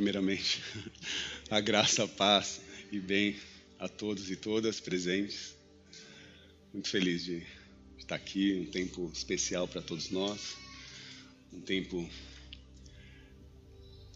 primeiramente, 0.00 0.62
a 1.50 1.60
graça, 1.60 2.04
a 2.04 2.08
paz 2.08 2.62
e 2.90 2.98
bem 2.98 3.36
a 3.78 3.86
todos 3.86 4.30
e 4.30 4.36
todas 4.36 4.80
presentes. 4.80 5.54
Muito 6.72 6.88
feliz 6.88 7.22
de 7.22 7.46
estar 7.98 8.14
aqui, 8.14 8.54
um 8.66 8.70
tempo 8.70 9.10
especial 9.12 9.68
para 9.68 9.82
todos 9.82 10.08
nós, 10.08 10.56
um 11.52 11.60
tempo, 11.60 12.08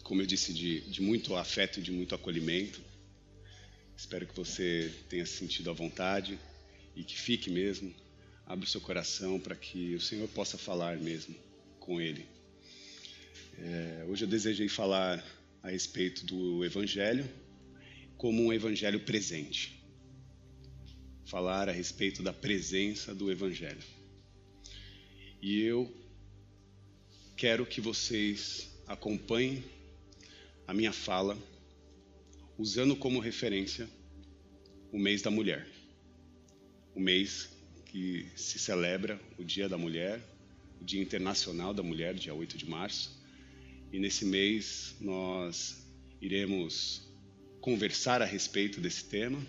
como 0.01 0.23
eu 0.23 0.25
disse, 0.25 0.51
de, 0.51 0.81
de 0.89 1.03
muito 1.03 1.35
afeto 1.35 1.79
e 1.79 1.83
de 1.83 1.91
muito 1.91 2.15
acolhimento. 2.15 2.81
Espero 3.95 4.25
que 4.25 4.35
você 4.35 4.91
tenha 5.07 5.27
sentido 5.27 5.69
à 5.69 5.73
vontade 5.73 6.39
e 6.95 7.03
que 7.03 7.15
fique 7.15 7.51
mesmo. 7.51 7.93
Abra 8.47 8.65
o 8.65 8.67
seu 8.67 8.81
coração 8.81 9.39
para 9.39 9.55
que 9.55 9.93
o 9.93 10.01
Senhor 10.01 10.27
possa 10.29 10.57
falar 10.57 10.97
mesmo 10.97 11.35
com 11.79 12.01
Ele. 12.01 12.25
É, 13.59 14.05
hoje 14.09 14.25
eu 14.25 14.27
desejei 14.27 14.67
falar 14.67 15.23
a 15.65 15.69
respeito 15.71 16.23
do 16.27 16.63
Evangelho 16.63 17.27
como 18.17 18.43
um 18.43 18.53
Evangelho 18.53 18.99
presente. 18.99 19.83
Falar 21.25 21.67
a 21.67 21.71
respeito 21.71 22.21
da 22.21 22.31
presença 22.31 23.15
do 23.15 23.31
Evangelho. 23.31 23.81
E 25.41 25.59
eu 25.63 25.91
quero 27.35 27.65
que 27.65 27.81
vocês 27.81 28.69
acompanhem 28.85 29.63
a 30.67 30.73
minha 30.73 30.93
fala 30.93 31.35
usando 32.59 32.95
como 32.95 33.19
referência 33.19 33.89
o 34.91 34.99
mês 34.99 35.23
da 35.23 35.31
mulher. 35.31 35.67
O 36.93 36.99
mês 36.99 37.49
que 37.87 38.27
se 38.35 38.59
celebra 38.59 39.19
o 39.35 39.43
Dia 39.43 39.67
da 39.67 39.79
Mulher, 39.79 40.21
o 40.79 40.85
Dia 40.85 41.01
Internacional 41.01 41.73
da 41.73 41.81
Mulher, 41.81 42.13
dia 42.13 42.35
8 42.35 42.55
de 42.55 42.69
março. 42.69 43.24
E 43.95 43.99
nesse 43.99 44.25
mês 44.25 44.93
nós 44.99 45.77
iremos 46.21 47.07
conversar 47.61 48.21
a 48.21 48.25
respeito 48.25 48.81
desse 48.81 49.05
tema. 49.05 49.41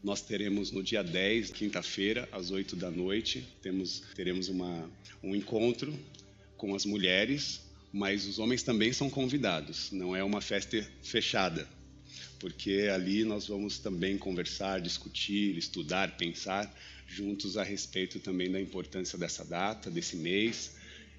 Nós 0.00 0.22
teremos 0.22 0.70
no 0.70 0.80
dia 0.80 1.02
10, 1.02 1.50
quinta-feira, 1.50 2.28
às 2.30 2.52
8 2.52 2.76
da 2.76 2.88
noite, 2.88 3.44
temos, 3.60 4.04
teremos 4.14 4.48
uma, 4.48 4.88
um 5.24 5.34
encontro 5.34 5.92
com 6.56 6.72
as 6.72 6.86
mulheres, 6.86 7.60
mas 7.92 8.26
os 8.26 8.38
homens 8.38 8.62
também 8.62 8.92
são 8.92 9.10
convidados, 9.10 9.90
não 9.90 10.14
é 10.14 10.22
uma 10.22 10.40
festa 10.40 10.80
fechada, 11.02 11.68
porque 12.38 12.88
ali 12.94 13.24
nós 13.24 13.48
vamos 13.48 13.80
também 13.80 14.16
conversar, 14.16 14.80
discutir, 14.80 15.58
estudar, 15.58 16.16
pensar 16.16 16.72
juntos 17.08 17.56
a 17.56 17.64
respeito 17.64 18.20
também 18.20 18.52
da 18.52 18.60
importância 18.60 19.18
dessa 19.18 19.44
data, 19.44 19.90
desse 19.90 20.14
mês 20.14 20.77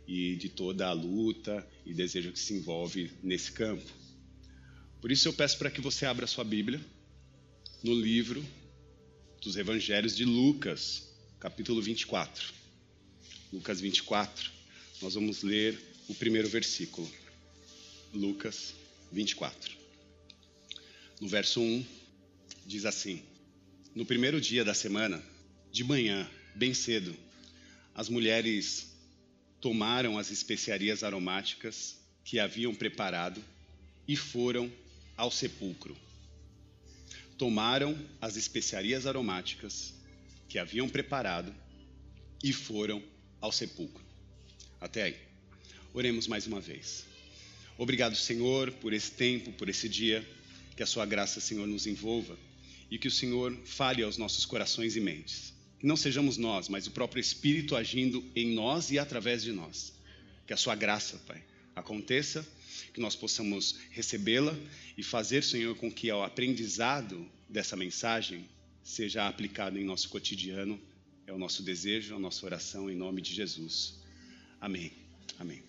e 0.09 0.35
de 0.35 0.49
toda 0.49 0.87
a 0.87 0.91
luta 0.91 1.63
e 1.85 1.93
desejo 1.93 2.31
que 2.31 2.39
se 2.39 2.55
envolve 2.55 3.11
nesse 3.21 3.51
campo. 3.51 3.85
Por 4.99 5.11
isso 5.11 5.27
eu 5.27 5.33
peço 5.33 5.59
para 5.59 5.69
que 5.69 5.79
você 5.79 6.03
abra 6.03 6.25
sua 6.25 6.43
Bíblia 6.43 6.81
no 7.83 7.93
livro 7.93 8.43
dos 9.39 9.55
Evangelhos 9.55 10.17
de 10.17 10.25
Lucas, 10.25 11.07
capítulo 11.39 11.79
24. 11.79 12.51
Lucas 13.53 13.79
24. 13.79 14.51
Nós 14.99 15.13
vamos 15.13 15.43
ler 15.43 15.79
o 16.07 16.15
primeiro 16.15 16.49
versículo. 16.49 17.07
Lucas 18.11 18.73
24. 19.11 19.77
No 21.21 21.27
verso 21.27 21.61
1 21.61 21.85
diz 22.65 22.83
assim: 22.85 23.21
No 23.93 24.07
primeiro 24.07 24.41
dia 24.41 24.65
da 24.65 24.73
semana, 24.73 25.23
de 25.71 25.83
manhã, 25.83 26.27
bem 26.55 26.73
cedo, 26.73 27.15
as 27.93 28.09
mulheres 28.09 28.88
tomaram 29.61 30.17
as 30.17 30.31
especiarias 30.31 31.03
aromáticas 31.03 31.97
que 32.23 32.39
haviam 32.39 32.73
preparado 32.73 33.43
e 34.07 34.15
foram 34.15 34.71
ao 35.17 35.29
sepulcro. 35.31 35.95
Tomaram 37.37 37.97
as 38.21 38.35
especiarias 38.37 39.05
aromáticas 39.05 39.93
que 40.47 40.57
haviam 40.57 40.89
preparado 40.89 41.53
e 42.43 42.51
foram 42.51 43.03
ao 43.39 43.51
sepulcro. 43.51 44.03
Até 44.79 45.03
aí. 45.03 45.15
Oremos 45.93 46.27
mais 46.27 46.47
uma 46.47 46.59
vez. 46.59 47.05
Obrigado, 47.77 48.15
Senhor, 48.15 48.71
por 48.73 48.93
esse 48.93 49.11
tempo, 49.11 49.51
por 49.53 49.69
esse 49.69 49.87
dia. 49.87 50.27
Que 50.75 50.83
a 50.83 50.85
Sua 50.85 51.05
graça, 51.05 51.41
Senhor, 51.41 51.67
nos 51.67 51.85
envolva 51.87 52.37
e 52.89 52.97
que 52.97 53.07
o 53.07 53.11
Senhor 53.11 53.55
fale 53.65 54.01
aos 54.01 54.17
nossos 54.17 54.45
corações 54.45 54.95
e 54.95 55.01
mentes 55.01 55.53
que 55.79 55.87
não 55.87 55.95
sejamos 55.95 56.37
nós, 56.37 56.67
mas 56.67 56.87
o 56.87 56.91
próprio 56.91 57.21
Espírito 57.21 57.75
agindo 57.75 58.23
em 58.35 58.53
nós 58.53 58.91
e 58.91 58.99
através 58.99 59.41
de 59.41 59.53
nós. 59.53 59.93
Que 60.45 60.53
a 60.53 60.57
sua 60.57 60.75
graça, 60.75 61.17
Pai, 61.25 61.41
aconteça, 61.75 62.45
que 62.93 62.99
nós 62.99 63.15
possamos 63.15 63.77
recebê-la 63.91 64.55
e 64.97 65.03
fazer, 65.03 65.43
Senhor, 65.43 65.75
com 65.75 65.89
que 65.89 66.11
o 66.11 66.23
aprendizado 66.23 67.25
dessa 67.47 67.77
mensagem 67.77 68.45
seja 68.83 69.27
aplicado 69.27 69.79
em 69.79 69.85
nosso 69.85 70.09
cotidiano. 70.09 70.79
É 71.25 71.31
o 71.31 71.37
nosso 71.37 71.63
desejo, 71.63 72.15
a 72.15 72.19
nossa 72.19 72.45
oração 72.45 72.89
em 72.89 72.95
nome 72.95 73.21
de 73.21 73.33
Jesus. 73.33 73.99
Amém. 74.59 74.91
Amém. 75.37 75.61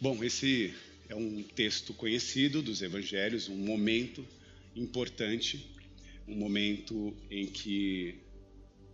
Bom, 0.00 0.24
esse 0.24 0.74
é 1.08 1.14
um 1.14 1.42
texto 1.42 1.92
conhecido 1.92 2.62
dos 2.62 2.82
evangelhos, 2.82 3.48
um 3.48 3.56
momento 3.56 4.26
importante, 4.74 5.64
um 6.26 6.34
momento 6.34 7.14
em 7.30 7.46
que 7.46 8.18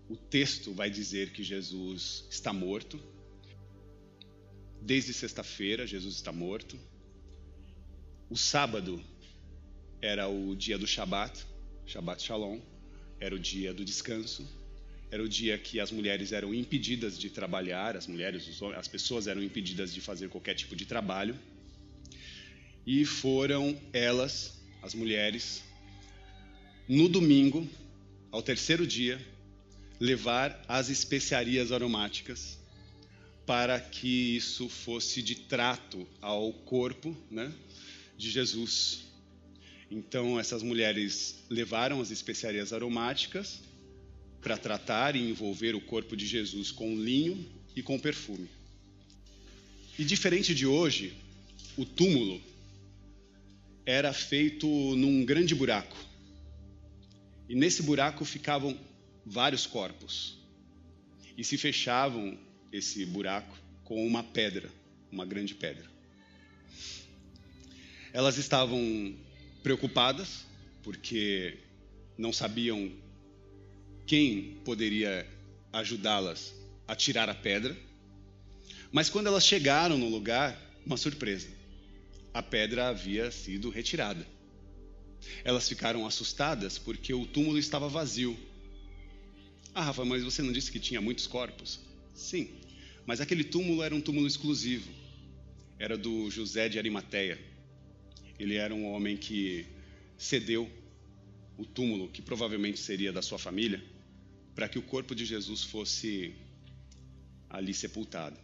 o 0.08 0.16
texto 0.16 0.72
vai 0.72 0.88
dizer 0.88 1.30
que 1.30 1.42
Jesus 1.42 2.24
está 2.30 2.52
morto. 2.52 3.00
Desde 4.80 5.12
sexta-feira, 5.12 5.86
Jesus 5.86 6.14
está 6.14 6.32
morto. 6.32 6.78
O 8.30 8.36
sábado 8.36 9.02
era 10.00 10.28
o 10.28 10.54
dia 10.54 10.78
do 10.78 10.86
Shabat, 10.86 11.44
Shabat 11.86 12.22
Shalom, 12.22 12.60
era 13.18 13.34
o 13.34 13.38
dia 13.38 13.72
do 13.72 13.84
descanso, 13.84 14.46
era 15.10 15.22
o 15.22 15.28
dia 15.28 15.56
que 15.58 15.80
as 15.80 15.90
mulheres 15.90 16.32
eram 16.32 16.54
impedidas 16.54 17.18
de 17.18 17.30
trabalhar, 17.30 17.96
as 17.96 18.06
mulheres, 18.06 18.60
as 18.76 18.88
pessoas 18.88 19.26
eram 19.26 19.42
impedidas 19.42 19.92
de 19.92 20.00
fazer 20.00 20.28
qualquer 20.28 20.54
tipo 20.54 20.76
de 20.76 20.84
trabalho. 20.84 21.38
E 22.86 23.04
foram 23.04 23.76
elas, 23.92 24.60
as 24.82 24.94
mulheres, 24.94 25.64
no 26.88 27.08
domingo, 27.08 27.68
ao 28.30 28.42
terceiro 28.42 28.86
dia, 28.86 29.20
levar 29.98 30.64
as 30.68 30.88
especiarias 30.88 31.72
aromáticas 31.72 32.58
para 33.46 33.78
que 33.78 34.36
isso 34.36 34.68
fosse 34.68 35.22
de 35.22 35.36
trato 35.36 36.06
ao 36.20 36.52
corpo 36.52 37.16
né, 37.30 37.52
de 38.18 38.28
Jesus. 38.30 39.06
Então, 39.90 40.38
essas 40.38 40.62
mulheres 40.62 41.44
levaram 41.48 42.00
as 42.00 42.10
especiarias 42.10 42.72
aromáticas 42.72 43.60
para 44.40 44.58
tratar 44.58 45.14
e 45.14 45.30
envolver 45.30 45.74
o 45.74 45.80
corpo 45.80 46.16
de 46.16 46.26
Jesus 46.26 46.72
com 46.72 46.96
linho 46.96 47.48
e 47.74 47.82
com 47.82 47.98
perfume. 47.98 48.48
E 49.98 50.04
diferente 50.04 50.54
de 50.54 50.66
hoje, 50.66 51.14
o 51.76 51.84
túmulo 51.84 52.40
era 53.84 54.12
feito 54.12 54.66
num 54.96 55.24
grande 55.24 55.54
buraco. 55.54 55.96
E 57.48 57.54
nesse 57.54 57.82
buraco 57.82 58.24
ficavam 58.24 58.76
vários 59.26 59.66
corpos 59.66 60.38
e 61.36 61.42
se 61.42 61.58
fechavam 61.58 62.38
esse 62.72 63.04
buraco 63.04 63.58
com 63.82 64.06
uma 64.06 64.22
pedra, 64.22 64.70
uma 65.10 65.26
grande 65.26 65.54
pedra. 65.54 65.84
Elas 68.12 68.38
estavam 68.38 69.14
preocupadas 69.62 70.46
porque 70.82 71.58
não 72.16 72.32
sabiam 72.32 72.90
quem 74.06 74.58
poderia 74.64 75.26
ajudá-las 75.72 76.54
a 76.86 76.94
tirar 76.94 77.28
a 77.28 77.34
pedra. 77.34 77.76
Mas 78.92 79.10
quando 79.10 79.26
elas 79.26 79.44
chegaram 79.44 79.98
no 79.98 80.08
lugar, 80.08 80.56
uma 80.86 80.96
surpresa. 80.96 81.48
A 82.32 82.42
pedra 82.42 82.88
havia 82.88 83.30
sido 83.30 83.68
retirada. 83.68 84.24
Elas 85.42 85.68
ficaram 85.68 86.06
assustadas 86.06 86.78
porque 86.78 87.12
o 87.12 87.26
túmulo 87.26 87.58
estava 87.58 87.88
vazio 87.88 88.38
ah, 89.76 89.82
Rafa, 89.82 90.06
mas 90.06 90.24
você 90.24 90.40
não 90.40 90.52
disse 90.52 90.72
que 90.72 90.80
tinha 90.80 91.02
muitos 91.02 91.26
corpos? 91.26 91.78
Sim, 92.14 92.48
mas 93.04 93.20
aquele 93.20 93.44
túmulo 93.44 93.82
era 93.82 93.94
um 93.94 94.00
túmulo 94.00 94.26
exclusivo. 94.26 94.90
Era 95.78 95.98
do 95.98 96.30
José 96.30 96.66
de 96.66 96.78
Arimateia. 96.78 97.38
Ele 98.38 98.54
era 98.54 98.74
um 98.74 98.86
homem 98.86 99.18
que 99.18 99.66
cedeu 100.16 100.66
o 101.58 101.66
túmulo, 101.66 102.08
que 102.08 102.22
provavelmente 102.22 102.78
seria 102.78 103.12
da 103.12 103.20
sua 103.20 103.38
família, 103.38 103.84
para 104.54 104.66
que 104.66 104.78
o 104.78 104.82
corpo 104.82 105.14
de 105.14 105.26
Jesus 105.26 105.62
fosse 105.64 106.34
ali 107.50 107.74
sepultado. 107.74 108.38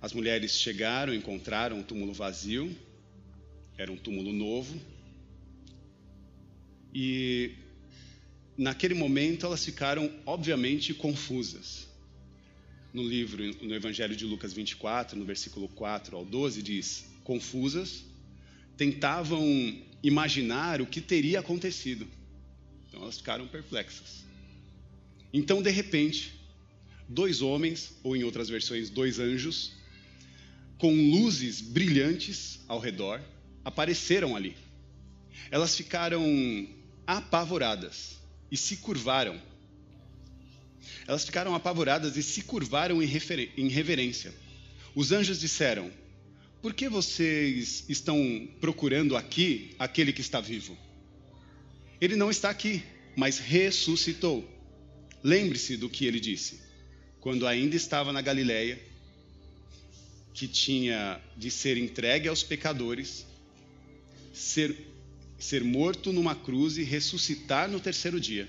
As 0.00 0.14
mulheres 0.14 0.52
chegaram, 0.52 1.12
encontraram 1.12 1.78
um 1.78 1.82
túmulo 1.82 2.14
vazio, 2.14 2.74
era 3.76 3.92
um 3.92 3.98
túmulo 3.98 4.32
novo, 4.32 4.80
e 6.94 7.67
naquele 8.58 8.94
momento 8.94 9.46
elas 9.46 9.64
ficaram 9.64 10.10
obviamente 10.26 10.92
confusas. 10.92 11.86
No 12.92 13.04
livro, 13.04 13.44
no 13.62 13.74
Evangelho 13.74 14.16
de 14.16 14.24
Lucas 14.24 14.52
24, 14.52 15.16
no 15.16 15.24
versículo 15.24 15.68
4 15.68 16.16
ao 16.16 16.24
12, 16.24 16.62
diz: 16.62 17.04
confusas, 17.22 18.04
tentavam 18.76 19.44
imaginar 20.02 20.80
o 20.80 20.86
que 20.86 21.00
teria 21.00 21.38
acontecido. 21.38 22.08
Então 22.88 23.02
elas 23.02 23.18
ficaram 23.18 23.46
perplexas. 23.46 24.24
Então, 25.32 25.62
de 25.62 25.70
repente, 25.70 26.32
dois 27.08 27.42
homens, 27.42 27.92
ou 28.02 28.16
em 28.16 28.24
outras 28.24 28.48
versões, 28.48 28.88
dois 28.88 29.18
anjos, 29.18 29.72
com 30.78 30.92
luzes 30.92 31.60
brilhantes 31.60 32.60
ao 32.66 32.80
redor, 32.80 33.20
apareceram 33.64 34.34
ali. 34.34 34.56
Elas 35.50 35.76
ficaram 35.76 36.24
apavoradas 37.06 38.18
e 38.50 38.56
se 38.56 38.76
curvaram. 38.76 39.40
Elas 41.06 41.24
ficaram 41.24 41.54
apavoradas 41.54 42.16
e 42.16 42.22
se 42.22 42.42
curvaram 42.42 43.02
em 43.02 43.68
reverência. 43.68 44.34
Os 44.94 45.12
anjos 45.12 45.40
disseram: 45.40 45.90
Por 46.60 46.74
que 46.74 46.88
vocês 46.88 47.84
estão 47.88 48.48
procurando 48.60 49.16
aqui 49.16 49.74
aquele 49.78 50.12
que 50.12 50.20
está 50.20 50.40
vivo? 50.40 50.76
Ele 52.00 52.16
não 52.16 52.30
está 52.30 52.50
aqui, 52.50 52.82
mas 53.16 53.38
ressuscitou. 53.38 54.48
Lembre-se 55.22 55.76
do 55.76 55.88
que 55.88 56.06
ele 56.06 56.20
disse. 56.20 56.60
Quando 57.20 57.46
ainda 57.46 57.74
estava 57.74 58.12
na 58.12 58.20
Galileia, 58.20 58.80
que 60.32 60.46
tinha 60.46 61.20
de 61.36 61.50
ser 61.50 61.76
entregue 61.76 62.28
aos 62.28 62.44
pecadores, 62.44 63.26
ser, 64.32 64.76
ser 65.38 65.62
morto 65.62 66.12
numa 66.12 66.34
cruz 66.34 66.76
e 66.76 66.82
ressuscitar 66.82 67.70
no 67.70 67.80
terceiro 67.80 68.20
dia. 68.20 68.48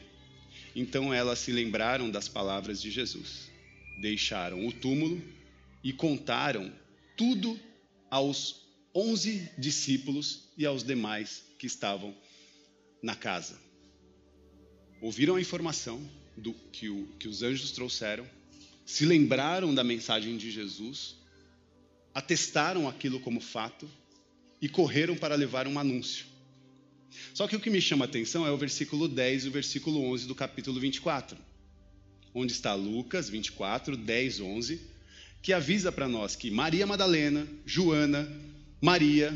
Então 0.76 1.14
elas 1.14 1.40
se 1.40 1.52
lembraram 1.52 2.10
das 2.10 2.28
palavras 2.28 2.82
de 2.82 2.90
Jesus, 2.90 3.50
deixaram 4.02 4.66
o 4.68 4.72
túmulo 4.72 5.22
e 5.84 5.94
contaram 5.94 6.74
tudo 7.16 7.60
aos 8.10 8.68
onze 8.94 9.50
discípulos 9.58 10.50
e 10.58 10.66
aos 10.66 10.84
demais 10.84 11.44
que 11.58 11.68
estavam 11.68 12.16
na 13.02 13.16
casa. 13.16 13.60
Ouviram 15.02 15.36
a 15.36 15.42
informação 15.42 16.02
do 16.36 16.54
que, 16.54 16.90
o, 16.90 17.08
que 17.20 17.28
os 17.28 17.44
anjos 17.44 17.72
trouxeram, 17.72 18.28
se 18.86 19.06
lembraram 19.06 19.74
da 19.74 19.84
mensagem 19.84 20.38
de 20.38 20.52
Jesus, 20.52 21.16
atestaram 22.14 22.88
aquilo 22.88 23.20
como 23.20 23.40
fato 23.40 23.90
e 24.62 24.68
correram 24.68 25.16
para 25.16 25.36
levar 25.36 25.68
um 25.68 25.78
anúncio. 25.78 26.26
Só 27.34 27.48
que 27.48 27.56
o 27.56 27.60
que 27.60 27.70
me 27.70 27.82
chama 27.82 28.06
a 28.06 28.08
atenção 28.08 28.46
é 28.46 28.52
o 28.52 28.58
versículo 28.58 29.08
10 29.08 29.46
e 29.46 29.48
o 29.48 29.52
versículo 29.52 30.04
11 30.12 30.28
do 30.28 30.36
capítulo 30.36 30.80
24, 30.80 31.38
onde 32.34 32.54
está 32.54 32.74
Lucas 32.74 33.30
24, 33.30 33.96
10, 33.98 34.42
11, 34.42 34.82
que 35.42 35.54
avisa 35.54 35.92
para 35.92 36.08
nós 36.08 36.36
que 36.36 36.52
Maria 36.52 36.86
Madalena, 36.86 37.48
Joana, 37.66 38.30
Maria, 38.82 39.32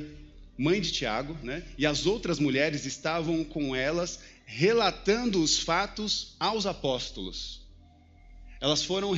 mãe 0.58 0.80
de 0.80 0.92
Tiago, 0.92 1.38
né, 1.44 1.64
e 1.78 1.86
as 1.86 2.06
outras 2.06 2.40
mulheres 2.40 2.86
estavam 2.86 3.44
com 3.44 3.76
elas 3.76 4.20
relatando 4.46 5.42
os 5.42 5.60
fatos 5.60 6.36
aos 6.40 6.66
apóstolos. 6.66 7.62
Elas 8.62 8.84
foram 8.84 9.12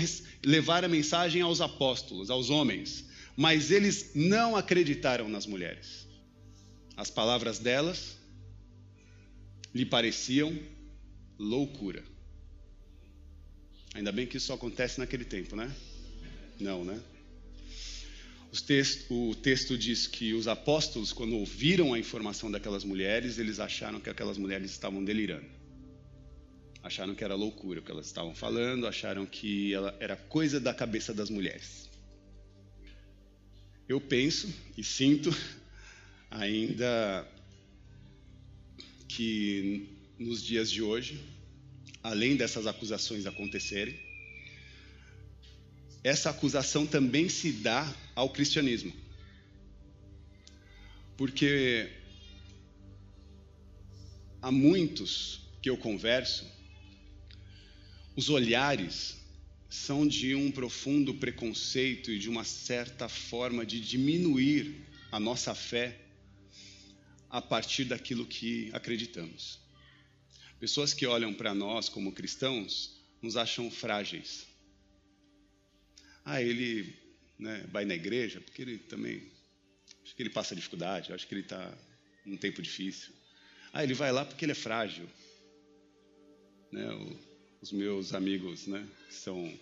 levar 0.44 0.84
a 0.84 0.88
mensagem 0.88 1.42
aos 1.42 1.62
apóstolos, 1.62 2.30
aos 2.30 2.50
homens, 2.50 3.06
mas 3.36 3.70
eles 3.70 4.12
não 4.16 4.56
acreditaram 4.56 5.28
nas 5.28 5.46
mulheres. 5.46 6.08
As 6.96 7.12
palavras 7.12 7.60
delas 7.60 8.16
lhe 9.76 9.86
pareciam 9.86 10.58
loucura. 11.38 12.02
Ainda 13.94 14.12
bem 14.12 14.26
que 14.26 14.38
isso 14.38 14.48
só 14.48 14.54
acontece 14.54 15.00
naquele 15.00 15.26
tempo, 15.26 15.56
né? 15.56 15.70
Não, 16.60 16.86
né? 16.86 17.00
O 19.10 19.36
texto 19.36 19.78
diz 19.78 20.08
que 20.08 20.34
os 20.34 20.48
apóstolos, 20.48 21.12
quando 21.12 21.36
ouviram 21.36 21.94
a 21.94 22.00
informação 22.00 22.50
daquelas 22.50 22.86
mulheres, 22.86 23.38
eles 23.38 23.60
acharam 23.60 24.00
que 24.00 24.10
aquelas 24.10 24.38
mulheres 24.38 24.72
estavam 24.72 25.04
delirando. 25.04 25.46
Acharam 26.82 27.14
que 27.14 27.24
era 27.24 27.36
loucura 27.36 27.82
o 27.82 27.84
que 27.84 27.92
elas 27.92 28.06
estavam 28.06 28.34
falando, 28.34 28.88
acharam 28.88 29.26
que 29.26 29.74
era 30.00 30.16
coisa 30.16 30.58
da 30.58 30.74
cabeça 30.74 31.14
das 31.14 31.30
mulheres. 31.30 31.90
Eu 33.90 34.00
penso 34.00 34.48
e 34.78 34.84
sinto 34.86 35.36
ainda 36.32 37.28
que 39.08 39.90
nos 40.18 40.44
dias 40.44 40.72
de 40.72 40.82
hoje, 40.82 41.20
além 42.02 42.36
dessas 42.36 42.68
acusações 42.68 43.26
acontecerem, 43.26 44.00
essa 46.04 46.30
acusação 46.30 46.86
também 46.86 47.28
se 47.28 47.52
dá 47.52 47.92
ao 48.14 48.30
cristianismo. 48.30 48.94
Porque 51.18 51.90
há 54.42 54.52
muitos 54.52 55.42
que 55.62 55.70
eu 55.70 55.78
converso, 55.78 56.46
os 58.16 58.30
olhares 58.30 59.18
são 59.68 60.08
de 60.08 60.36
um 60.36 60.52
profundo 60.52 61.16
preconceito 61.16 62.12
e 62.12 62.20
de 62.20 62.30
uma 62.30 62.44
certa 62.44 63.10
forma 63.10 63.66
de 63.66 63.80
diminuir 63.80 64.86
a 65.12 65.20
nossa 65.20 65.56
fé 65.56 66.05
a 67.36 67.42
partir 67.42 67.84
daquilo 67.84 68.26
que 68.26 68.70
acreditamos. 68.72 69.60
Pessoas 70.58 70.94
que 70.94 71.06
olham 71.06 71.34
para 71.34 71.54
nós 71.54 71.90
como 71.90 72.14
cristãos 72.14 72.98
nos 73.22 73.36
acham 73.36 73.70
frágeis. 73.70 74.48
Ah, 76.24 76.42
ele 76.42 76.96
né, 77.38 77.66
vai 77.70 77.84
na 77.84 77.94
igreja 77.94 78.40
porque 78.40 78.62
ele 78.62 78.78
também 78.78 79.30
acho 80.02 80.16
que 80.16 80.24
ele 80.24 80.30
passa 80.30 80.56
dificuldade, 80.56 81.12
acho 81.12 81.28
que 81.28 81.34
ele 81.34 81.42
está 81.42 81.78
num 82.26 82.38
tempo 82.38 82.62
difícil. 82.62 83.14
Ah, 83.74 83.84
ele 83.84 83.94
vai 83.94 84.14
lá 84.14 84.24
porque 84.24 84.46
ele 84.46 84.54
é 84.54 84.56
frágil. 84.56 85.06
Né, 86.72 86.90
o, 86.90 87.20
os 87.62 87.74
meus 87.74 88.14
amigos, 88.14 88.66
né, 88.66 88.88
que 89.10 89.14
são 89.14 89.60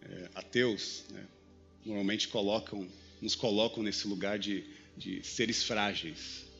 é, 0.00 0.30
ateus, 0.34 1.04
né, 1.10 1.28
normalmente 1.84 2.28
colocam, 2.28 2.88
nos 3.20 3.34
colocam 3.34 3.82
nesse 3.82 4.08
lugar 4.08 4.38
de, 4.38 4.64
de 4.96 5.22
seres 5.22 5.64
frágeis. 5.64 6.53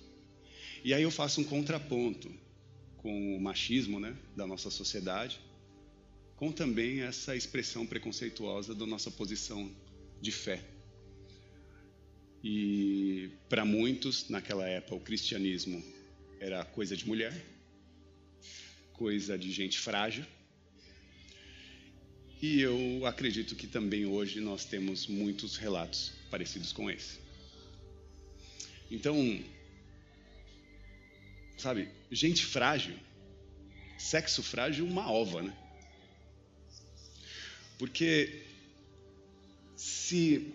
E 0.85 0.93
aí 0.93 1.03
eu 1.03 1.11
faço 1.11 1.41
um 1.41 1.45
contraponto 1.45 2.31
com 2.99 3.37
o 3.37 3.41
machismo 3.41 3.99
né, 3.99 4.15
da 4.37 4.47
nossa 4.47 4.69
sociedade, 4.71 5.41
com 6.37 6.53
também 6.53 7.01
essa 7.01 7.35
expressão 7.35 7.87
preconceituosa 7.87 8.75
da 8.75 8.85
nossa 8.85 9.11
posição 9.11 9.75
de 10.21 10.31
fé. 10.31 10.63
E 12.43 13.31
para 13.49 13.65
muitos, 13.65 14.29
naquela 14.29 14.69
época, 14.69 14.97
o 14.97 15.01
cristianismo 15.01 15.83
era 16.39 16.63
coisa 16.67 16.95
de 16.95 17.07
mulher, 17.07 17.33
coisa 18.93 19.39
de 19.39 19.51
gente 19.51 19.79
frágil. 19.79 20.27
E 22.43 22.61
eu 22.61 23.07
acredito 23.07 23.57
que 23.57 23.67
também 23.67 24.05
hoje 24.05 24.39
nós 24.39 24.67
temos 24.67 25.07
muitos 25.07 25.57
relatos 25.57 26.13
parecidos 26.31 26.73
com 26.73 26.91
esse. 26.91 27.19
Então, 28.91 29.43
sabe, 31.57 31.89
gente 32.11 32.45
frágil, 32.45 32.95
sexo 33.99 34.43
frágil, 34.43 34.87
uma 34.87 35.11
ova, 35.11 35.43
né? 35.43 35.57
Porque 37.79 38.43
se 39.77 40.53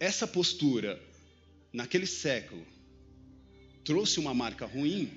essa 0.00 0.26
postura 0.26 1.00
naquele 1.72 2.06
século 2.06 2.64
trouxe 3.84 4.18
uma 4.18 4.34
marca 4.34 4.66
ruim, 4.66 5.10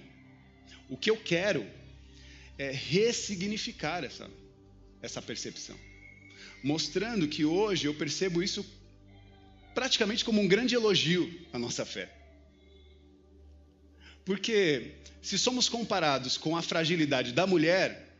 o 0.90 0.98
que 0.98 1.10
eu 1.10 1.18
quero 1.18 1.66
é 2.58 2.72
ressignificar 2.72 4.04
essa, 4.04 4.30
essa 5.02 5.22
percepção, 5.22 5.78
mostrando 6.64 7.28
que 7.28 7.46
hoje 7.46 7.88
eu 7.88 7.94
percebo 7.94 8.44
isso 8.44 8.66
praticamente 9.74 10.24
como 10.24 10.42
um 10.42 10.48
grande 10.48 10.76
elogio 10.76 11.48
à 11.54 11.58
nossa 11.58 11.86
fé. 11.86 12.21
Porque 14.26 14.92
se 15.22 15.38
somos 15.38 15.68
comparados 15.70 16.38
com 16.38 16.56
a 16.56 16.62
fragilidade 16.62 17.32
da 17.32 17.46
mulher, 17.48 18.16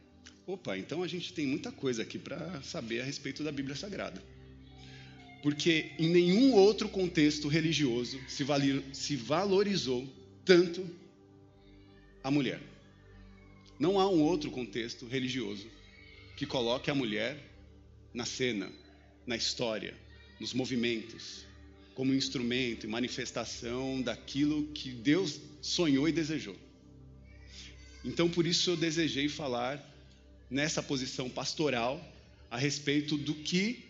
opa, 0.46 0.78
então 0.78 1.04
a 1.04 1.08
gente 1.08 1.34
tem 1.34 1.46
muita 1.46 1.72
coisa 1.72 2.02
aqui 2.02 2.18
para 2.18 2.62
saber 2.64 3.02
a 3.02 3.04
respeito 3.04 3.44
da 3.44 3.52
Bíblia 3.52 3.76
Sagrada. 3.76 4.22
Porque 5.42 5.92
em 5.98 6.10
nenhum 6.10 6.54
outro 6.54 6.88
contexto 6.88 7.48
religioso 7.48 8.20
se 8.28 9.16
valorizou 9.16 10.08
tanto 10.46 10.88
a 12.24 12.30
mulher. 12.30 12.62
Não 13.80 14.00
há 14.00 14.08
um 14.08 14.22
outro 14.22 14.52
contexto 14.52 15.08
religioso 15.08 15.68
que 16.38 16.46
coloque 16.46 16.92
a 16.92 16.96
mulher 16.96 17.38
na 18.14 18.26
cena, 18.26 18.72
na 19.26 19.36
história, 19.36 19.96
nos 20.40 20.54
movimentos, 20.54 21.46
como 21.96 22.14
instrumento 22.14 22.86
e 22.86 22.90
manifestação 22.90 24.02
daquilo 24.02 24.68
que 24.74 24.92
Deus 24.92 25.40
sonhou 25.62 26.08
e 26.08 26.12
desejou. 26.12 26.56
Então, 28.04 28.30
por 28.30 28.48
isso 28.48 28.72
eu 28.72 28.78
desejei 28.78 29.30
falar 29.30 29.80
nessa 30.50 30.82
posição 30.82 31.30
pastoral 31.30 32.04
a 32.50 32.58
respeito 32.58 33.18
do 33.18 33.34
que 33.34 33.86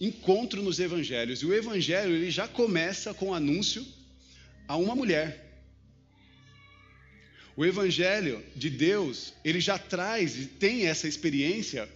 encontro 0.00 0.62
nos 0.62 0.80
evangelhos. 0.80 1.42
E 1.42 1.46
o 1.46 1.54
evangelho 1.54 2.14
ele 2.14 2.30
já 2.30 2.48
começa 2.48 3.14
com 3.14 3.30
o 3.30 3.34
anúncio 3.34 3.86
a 4.66 4.76
uma 4.76 4.94
mulher. 4.94 5.44
O 7.56 7.64
evangelho 7.64 8.44
de 8.54 8.68
Deus, 8.68 9.32
ele 9.44 9.60
já 9.60 9.78
traz 9.78 10.36
e 10.36 10.46
tem 10.46 10.86
essa 10.86 11.08
experiência 11.08 11.88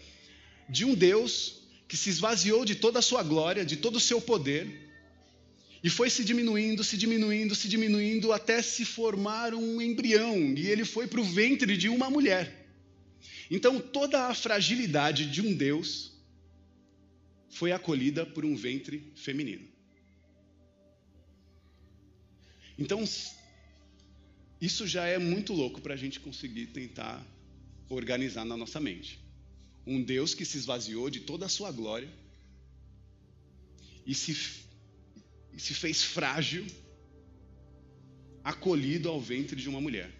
de 0.68 0.84
um 0.84 0.94
Deus 0.94 1.60
que 1.87 1.96
se 1.96 2.08
esvaziou 2.08 2.64
de 2.64 2.76
toda 2.76 3.00
a 3.00 3.02
sua 3.02 3.22
glória, 3.22 3.64
de 3.64 3.76
todo 3.76 3.96
o 3.96 4.00
seu 4.00 4.20
poder, 4.20 4.89
e 5.82 5.88
foi 5.88 6.10
se 6.10 6.22
diminuindo, 6.22 6.84
se 6.84 6.96
diminuindo, 6.96 7.54
se 7.54 7.68
diminuindo, 7.68 8.32
até 8.32 8.60
se 8.60 8.84
formar 8.84 9.54
um 9.54 9.80
embrião, 9.80 10.37
e 10.54 10.66
ele 10.66 10.84
foi 10.84 11.06
para 11.06 11.20
o 11.20 11.25
ventre 11.25 11.76
de 11.76 11.88
uma 11.88 12.10
mulher. 12.10 12.68
Então, 13.50 13.80
toda 13.80 14.26
a 14.26 14.34
fragilidade 14.34 15.30
de 15.30 15.40
um 15.40 15.54
Deus 15.54 16.12
foi 17.49 17.72
acolhida 17.72 18.25
por 18.25 18.44
um 18.44 18.54
ventre 18.54 19.12
feminino. 19.16 19.66
Então, 22.78 23.04
isso 24.60 24.87
já 24.87 25.06
é 25.06 25.18
muito 25.18 25.52
louco 25.52 25.80
para 25.80 25.94
a 25.94 25.96
gente 25.96 26.20
conseguir 26.20 26.66
tentar 26.66 27.26
organizar 27.88 28.44
na 28.44 28.56
nossa 28.56 28.78
mente. 28.78 29.18
Um 29.87 30.02
Deus 30.02 30.34
que 30.34 30.44
se 30.44 30.58
esvaziou 30.58 31.10
de 31.10 31.20
toda 31.20 31.46
a 31.46 31.49
sua 31.49 31.72
glória 31.72 32.08
e 34.06 34.14
se, 34.14 34.34
e 35.54 35.61
se 35.61 35.75
fez 35.75 36.02
frágil, 36.02 36.66
acolhido 38.42 39.09
ao 39.09 39.21
ventre 39.21 39.61
de 39.61 39.69
uma 39.69 39.80
mulher. 39.80 40.11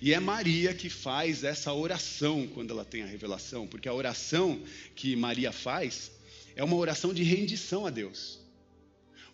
E 0.00 0.12
é 0.12 0.20
Maria 0.20 0.74
que 0.74 0.88
faz 0.88 1.44
essa 1.44 1.72
oração 1.72 2.46
quando 2.46 2.70
ela 2.70 2.84
tem 2.84 3.02
a 3.02 3.06
revelação, 3.06 3.66
porque 3.66 3.88
a 3.88 3.94
oração 3.94 4.62
que 4.94 5.14
Maria 5.16 5.52
faz 5.52 6.10
é 6.56 6.62
uma 6.62 6.76
oração 6.76 7.12
de 7.12 7.22
rendição 7.22 7.86
a 7.86 7.90
Deus. 7.90 8.40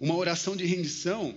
Uma 0.01 0.17
oração 0.17 0.57
de 0.57 0.65
rendição 0.65 1.35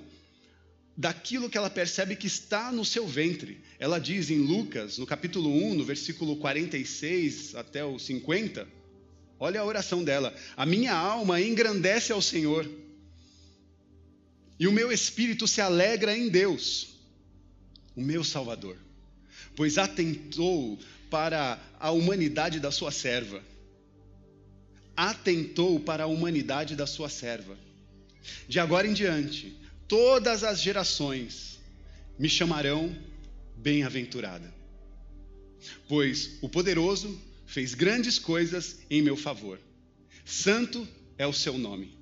daquilo 0.95 1.49
que 1.49 1.57
ela 1.57 1.69
percebe 1.69 2.15
que 2.15 2.27
está 2.27 2.71
no 2.71 2.85
seu 2.85 3.07
ventre. 3.07 3.59
Ela 3.79 3.99
diz 3.99 4.29
em 4.29 4.39
Lucas, 4.39 4.97
no 4.97 5.05
capítulo 5.05 5.49
1, 5.49 5.75
no 5.75 5.83
versículo 5.83 6.37
46 6.37 7.55
até 7.55 7.83
o 7.83 7.99
50, 7.99 8.67
olha 9.39 9.59
a 9.59 9.65
oração 9.65 10.03
dela: 10.03 10.33
A 10.55 10.65
minha 10.65 10.93
alma 10.93 11.41
engrandece 11.41 12.11
ao 12.11 12.21
Senhor, 12.21 12.69
e 14.59 14.67
o 14.67 14.71
meu 14.71 14.91
espírito 14.91 15.47
se 15.47 15.61
alegra 15.61 16.15
em 16.15 16.29
Deus, 16.29 16.95
o 17.95 18.01
meu 18.01 18.23
Salvador, 18.23 18.77
pois 19.55 19.77
atentou 19.77 20.79
para 21.09 21.59
a 21.79 21.91
humanidade 21.91 22.59
da 22.59 22.71
sua 22.71 22.91
serva. 22.91 23.43
Atentou 24.95 25.79
para 25.79 26.03
a 26.03 26.07
humanidade 26.07 26.75
da 26.75 26.85
sua 26.85 27.09
serva. 27.09 27.57
De 28.47 28.59
agora 28.59 28.87
em 28.87 28.93
diante, 28.93 29.55
todas 29.87 30.43
as 30.43 30.61
gerações 30.61 31.59
me 32.17 32.29
chamarão 32.29 32.95
bem-aventurada. 33.57 34.53
Pois 35.87 36.37
o 36.41 36.49
poderoso 36.49 37.19
fez 37.45 37.73
grandes 37.73 38.19
coisas 38.19 38.79
em 38.89 39.01
meu 39.01 39.15
favor. 39.15 39.59
Santo 40.25 40.87
é 41.17 41.25
o 41.25 41.33
seu 41.33 41.57
nome. 41.57 41.97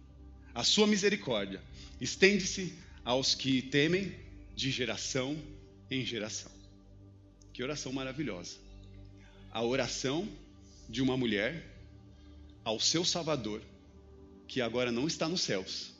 A 0.53 0.63
sua 0.63 0.85
misericórdia 0.85 1.61
estende-se 2.01 2.73
aos 3.05 3.35
que 3.35 3.61
temem 3.61 4.13
de 4.55 4.71
geração 4.71 5.37
em 5.89 6.03
geração. 6.03 6.51
Que 7.53 7.61
oração 7.61 7.93
maravilhosa. 7.93 8.57
A 9.51 9.63
oração 9.63 10.27
de 10.89 11.01
uma 11.01 11.15
mulher 11.15 11.63
ao 12.63 12.79
seu 12.79 13.05
Salvador, 13.05 13.61
que 14.47 14.61
agora 14.61 14.91
não 14.91 15.07
está 15.07 15.29
nos 15.29 15.41
céus, 15.41 15.93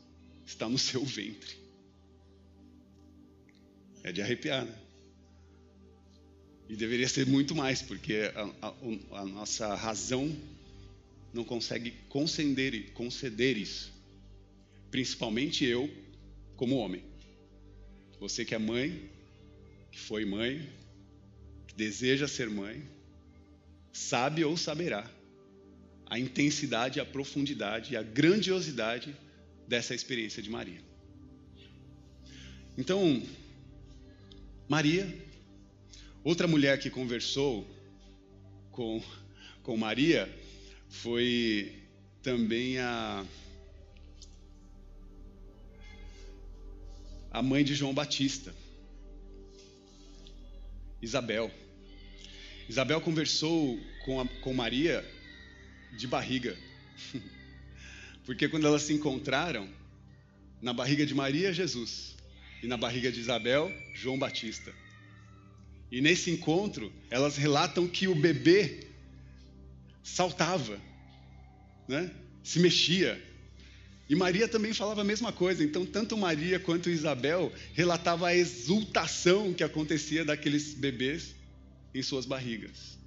está 0.46 0.68
no 0.68 0.78
seu 0.78 1.06
ventre. 1.06 1.56
É 4.04 4.12
de 4.12 4.22
arrepiar, 4.22 4.66
né? 4.66 4.76
E 6.68 6.76
deveria 6.76 7.08
ser 7.08 7.28
muito 7.28 7.54
mais, 7.54 7.82
porque 7.82 8.32
a, 8.34 8.68
a, 8.68 9.20
a 9.22 9.26
nossa 9.26 9.76
razão 9.76 10.34
não 11.34 11.44
consegue 11.44 11.92
conceder, 12.08 12.92
conceder 12.94 13.58
isso. 13.58 13.92
Principalmente 14.92 15.66
eu, 15.66 15.90
como 16.56 16.76
homem. 16.76 17.04
Você 18.20 18.46
que 18.46 18.54
é 18.54 18.60
mãe, 18.60 19.10
que 19.92 20.00
foi 20.00 20.26
mãe, 20.26 20.70
que 21.66 21.74
deseja 21.74 22.28
ser 22.28 22.50
mãe, 22.50 22.84
sabe 23.92 24.44
ou 24.44 24.56
saberá 24.56 25.10
a 26.06 26.20
intensidade, 26.20 27.00
a 27.00 27.06
profundidade 27.06 27.94
e 27.94 27.98
a 27.98 28.04
grandiosidade 28.04 29.16
dessa 29.66 29.96
experiência 29.96 30.44
de 30.44 30.50
Maria. 30.50 30.82
Então, 32.78 33.24
Maria, 34.68 35.08
outra 36.22 36.48
mulher 36.48 36.80
que 36.80 36.90
conversou 36.90 37.66
com, 38.72 39.02
com 39.64 39.78
Maria 39.78 40.30
foi 40.90 41.82
também 42.22 42.78
a, 42.78 43.26
a 47.32 47.42
mãe 47.42 47.64
de 47.64 47.74
João 47.74 47.94
Batista, 47.94 48.54
Isabel. 51.02 51.50
Isabel 52.70 53.02
conversou 53.02 53.80
com, 54.06 54.20
a, 54.20 54.28
com 54.42 54.54
Maria 54.54 55.04
de 55.98 56.08
barriga, 56.08 56.58
porque 58.26 58.48
quando 58.48 58.68
elas 58.68 58.84
se 58.84 58.94
encontraram, 58.94 59.68
na 60.62 60.74
barriga 60.74 61.06
de 61.06 61.16
Maria, 61.16 61.52
Jesus, 61.52 62.16
e 62.62 62.68
na 62.68 62.78
barriga 62.78 63.12
de 63.12 63.20
Isabel, 63.20 63.72
João 63.96 64.20
Batista. 64.20 64.72
E 65.92 66.00
nesse 66.00 66.30
encontro, 66.30 66.94
elas 67.10 67.36
relatam 67.36 67.88
que 67.88 68.08
o 68.08 68.16
bebê 68.16 68.88
saltava, 70.04 70.80
né? 71.88 72.12
se 72.44 72.60
mexia. 72.60 73.31
E 74.12 74.16
Maria 74.16 74.48
também 74.48 74.74
falava 74.74 75.02
a 75.02 75.06
mesma 75.06 75.32
coisa. 75.32 75.64
Então, 75.64 75.86
tanto 75.86 76.18
Maria 76.18 76.60
quanto 76.60 76.90
Isabel 76.90 77.52
relatavam 77.74 78.28
a 78.28 78.36
exultação 78.36 79.54
que 79.54 79.64
acontecia 79.64 80.26
daqueles 80.26 80.74
bebês 80.74 81.34
em 81.96 82.04
suas 82.04 82.26
barrigas. 82.26 83.00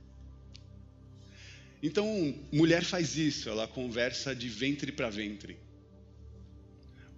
Então, 1.82 2.34
mulher 2.50 2.82
faz 2.82 3.16
isso, 3.16 3.50
ela 3.50 3.68
conversa 3.68 4.34
de 4.34 4.48
ventre 4.48 4.90
para 4.90 5.10
ventre 5.10 5.58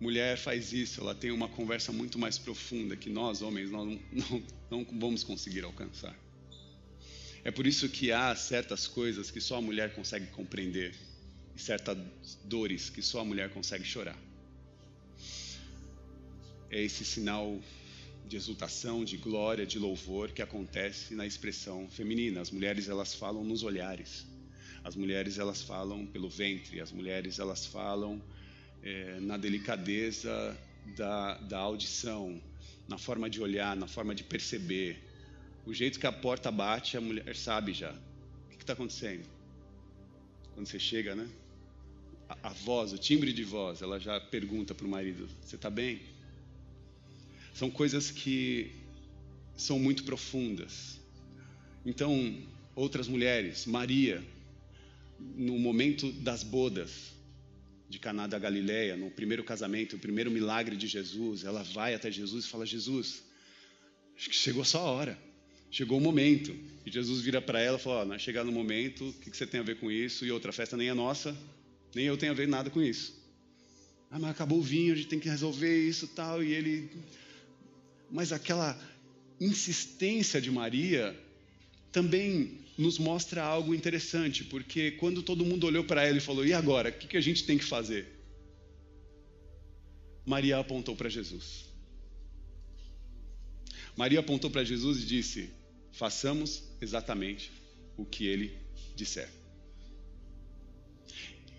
mulher 0.00 0.36
faz 0.36 0.72
isso, 0.72 1.00
ela 1.00 1.14
tem 1.14 1.30
uma 1.30 1.48
conversa 1.48 1.92
muito 1.92 2.18
mais 2.18 2.38
profunda 2.38 2.96
que 2.96 3.08
nós, 3.08 3.42
homens, 3.42 3.70
nós 3.70 3.86
não, 3.86 4.00
não, 4.70 4.84
não 4.84 4.86
vamos 4.98 5.24
conseguir 5.24 5.64
alcançar. 5.64 6.14
É 7.44 7.50
por 7.50 7.66
isso 7.66 7.88
que 7.88 8.10
há 8.10 8.34
certas 8.34 8.86
coisas 8.86 9.30
que 9.30 9.40
só 9.40 9.56
a 9.56 9.62
mulher 9.62 9.94
consegue 9.94 10.26
compreender 10.26 10.94
e 11.56 11.60
certas 11.60 11.96
dores 12.44 12.90
que 12.90 13.00
só 13.00 13.20
a 13.20 13.24
mulher 13.24 13.50
consegue 13.50 13.84
chorar. 13.84 14.18
É 16.70 16.82
esse 16.82 17.04
sinal 17.04 17.58
de 18.28 18.36
exultação, 18.36 19.04
de 19.04 19.16
glória, 19.16 19.64
de 19.64 19.78
louvor 19.78 20.32
que 20.32 20.42
acontece 20.42 21.14
na 21.14 21.26
expressão 21.26 21.88
feminina. 21.88 22.40
As 22.42 22.50
mulheres 22.50 22.88
elas 22.88 23.14
falam 23.14 23.42
nos 23.42 23.62
olhares. 23.62 24.26
As 24.84 24.94
mulheres 24.94 25.38
elas 25.38 25.62
falam 25.62 26.06
pelo 26.06 26.28
ventre, 26.28 26.80
as 26.80 26.92
mulheres 26.92 27.38
elas 27.38 27.64
falam 27.64 28.22
é, 28.82 29.18
na 29.20 29.36
delicadeza 29.36 30.56
da, 30.96 31.38
da 31.38 31.58
audição, 31.58 32.40
na 32.86 32.98
forma 32.98 33.30
de 33.30 33.40
olhar, 33.40 33.74
na 33.74 33.88
forma 33.88 34.14
de 34.14 34.22
perceber. 34.22 35.02
O 35.64 35.72
jeito 35.72 35.98
que 35.98 36.06
a 36.06 36.12
porta 36.12 36.50
bate, 36.50 36.96
a 36.96 37.00
mulher 37.00 37.34
sabe 37.34 37.72
já. 37.72 37.92
O 37.92 38.48
que 38.50 38.62
está 38.62 38.74
acontecendo? 38.74 39.24
Quando 40.54 40.66
você 40.66 40.78
chega, 40.78 41.14
né? 41.14 41.28
A, 42.28 42.48
a, 42.48 42.52
voz, 42.52 42.92
o 42.92 42.98
timbre 42.98 43.32
de 43.32 43.44
voz, 43.44 43.82
ela 43.82 43.98
já 43.98 44.18
pergunta 44.18 44.74
para 44.74 44.86
o 44.86 44.90
marido: 44.90 45.28
Você 45.42 45.56
está 45.56 45.70
bem? 45.70 46.00
São 47.54 47.70
coisas 47.70 48.10
que 48.10 48.72
são 49.56 49.78
muito 49.78 50.04
profundas. 50.04 51.00
Então, 51.84 52.36
outras 52.74 53.08
mulheres, 53.08 53.64
Maria, 53.64 54.22
no 55.18 55.58
momento 55.58 56.12
das 56.12 56.42
bodas, 56.42 57.16
de 57.88 57.98
Caná 57.98 58.26
da 58.26 58.38
Galileia, 58.38 58.96
no 58.96 59.10
primeiro 59.10 59.44
casamento, 59.44 59.96
o 59.96 59.98
primeiro 59.98 60.30
milagre 60.30 60.76
de 60.76 60.86
Jesus, 60.86 61.44
ela 61.44 61.62
vai 61.62 61.94
até 61.94 62.10
Jesus 62.10 62.44
e 62.44 62.48
fala: 62.48 62.66
Jesus, 62.66 63.22
acho 64.16 64.28
que 64.28 64.36
chegou 64.36 64.62
a 64.62 64.64
sua 64.64 64.82
hora, 64.82 65.18
chegou 65.70 65.98
o 65.98 66.00
momento. 66.00 66.54
E 66.84 66.90
Jesus 66.90 67.20
vira 67.20 67.40
para 67.40 67.60
ela 67.60 67.78
e 67.78 67.80
fala: 67.80 68.06
oh, 68.10 68.14
é 68.14 68.18
chegar 68.18 68.44
no 68.44 68.52
momento, 68.52 69.08
o 69.08 69.12
que 69.14 69.36
você 69.36 69.46
tem 69.46 69.60
a 69.60 69.62
ver 69.62 69.78
com 69.78 69.90
isso? 69.90 70.26
E 70.26 70.32
outra 70.32 70.52
festa 70.52 70.76
nem 70.76 70.88
é 70.88 70.94
nossa, 70.94 71.36
nem 71.96 72.04
eu 72.04 72.16
tenho 72.18 72.32
a 72.32 72.34
ver 72.34 72.46
nada 72.46 72.68
com 72.68 72.82
isso. 72.82 73.18
Ah, 74.10 74.18
mas 74.18 74.32
acabou 74.32 74.58
o 74.58 74.62
vinho, 74.62 74.92
a 74.92 74.96
gente 74.96 75.08
tem 75.08 75.18
que 75.18 75.30
resolver 75.30 75.88
isso 75.88 76.06
tal. 76.08 76.44
E 76.44 76.52
ele. 76.52 76.90
Mas 78.10 78.32
aquela 78.32 78.78
insistência 79.40 80.38
de 80.38 80.50
Maria 80.50 81.18
também 81.90 82.58
nos 82.76 82.98
mostra 82.98 83.42
algo 83.42 83.74
interessante, 83.74 84.44
porque 84.44 84.90
quando 84.90 85.22
todo 85.22 85.42
mundo 85.42 85.66
olhou 85.66 85.84
para 85.84 86.06
ela 86.06 86.18
e 86.18 86.20
falou: 86.20 86.44
e 86.44 86.52
agora? 86.52 86.90
O 86.90 86.92
que, 86.92 87.08
que 87.08 87.16
a 87.16 87.20
gente 87.20 87.44
tem 87.44 87.56
que 87.56 87.64
fazer? 87.64 88.06
Maria 90.26 90.58
apontou 90.58 90.94
para 90.94 91.08
Jesus. 91.08 91.64
Maria 93.96 94.20
apontou 94.20 94.50
para 94.50 94.62
Jesus 94.62 95.02
e 95.02 95.06
disse: 95.06 95.48
façamos 95.92 96.62
exatamente 96.78 97.50
o 97.96 98.04
que 98.04 98.26
ele 98.26 98.54
disser. 98.94 99.45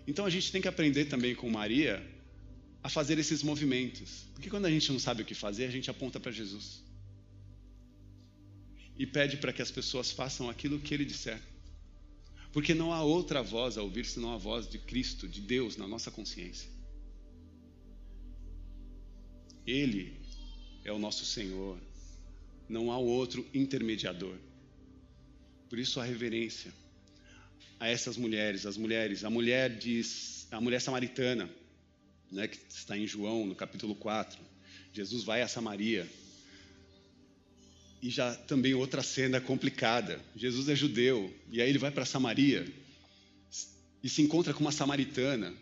Então 0.08 0.24
a 0.24 0.30
gente 0.30 0.50
tem 0.50 0.62
que 0.62 0.66
aprender 0.66 1.04
também 1.04 1.34
com 1.34 1.50
Maria 1.50 2.02
a 2.82 2.88
fazer 2.88 3.18
esses 3.18 3.42
movimentos. 3.42 4.24
Porque 4.32 4.48
quando 4.48 4.64
a 4.64 4.70
gente 4.70 4.90
não 4.90 4.98
sabe 4.98 5.20
o 5.20 5.24
que 5.24 5.34
fazer, 5.34 5.66
a 5.66 5.70
gente 5.70 5.90
aponta 5.90 6.18
para 6.18 6.32
Jesus. 6.32 6.82
E 8.98 9.06
pede 9.06 9.36
para 9.36 9.52
que 9.52 9.60
as 9.60 9.70
pessoas 9.70 10.10
façam 10.10 10.48
aquilo 10.48 10.78
que 10.78 10.94
ele 10.94 11.04
disser. 11.04 11.38
Porque 12.54 12.72
não 12.72 12.90
há 12.90 13.02
outra 13.02 13.42
voz 13.42 13.76
a 13.76 13.82
ouvir 13.82 14.06
senão 14.06 14.32
a 14.32 14.38
voz 14.38 14.66
de 14.66 14.78
Cristo, 14.78 15.28
de 15.28 15.42
Deus 15.42 15.76
na 15.76 15.86
nossa 15.86 16.10
consciência. 16.10 16.70
Ele 19.66 20.18
é 20.86 20.90
o 20.90 20.98
nosso 20.98 21.26
Senhor. 21.26 21.78
Não 22.66 22.90
há 22.90 22.96
outro 22.96 23.46
intermediador. 23.52 24.36
Por 25.68 25.78
isso 25.78 26.00
a 26.00 26.04
reverência 26.04 26.72
a 27.80 27.88
essas 27.88 28.16
mulheres, 28.16 28.66
as 28.66 28.76
mulheres, 28.76 29.24
a 29.24 29.30
mulher 29.30 29.76
diz, 29.76 30.46
a 30.50 30.60
mulher 30.60 30.80
samaritana, 30.80 31.48
né, 32.30 32.48
que 32.48 32.58
está 32.68 32.96
em 32.96 33.06
João, 33.06 33.46
no 33.46 33.54
capítulo 33.54 33.94
4. 33.94 34.38
Jesus 34.92 35.24
vai 35.24 35.42
a 35.42 35.48
Samaria. 35.48 36.06
E 38.02 38.10
já 38.10 38.34
também 38.34 38.74
outra 38.74 39.02
cena 39.02 39.40
complicada. 39.40 40.20
Jesus 40.36 40.68
é 40.68 40.74
judeu, 40.74 41.32
e 41.50 41.60
aí 41.60 41.68
ele 41.68 41.78
vai 41.78 41.90
para 41.90 42.04
Samaria 42.04 42.66
e 44.02 44.08
se 44.08 44.22
encontra 44.22 44.54
com 44.54 44.60
uma 44.60 44.72
samaritana. 44.72 45.52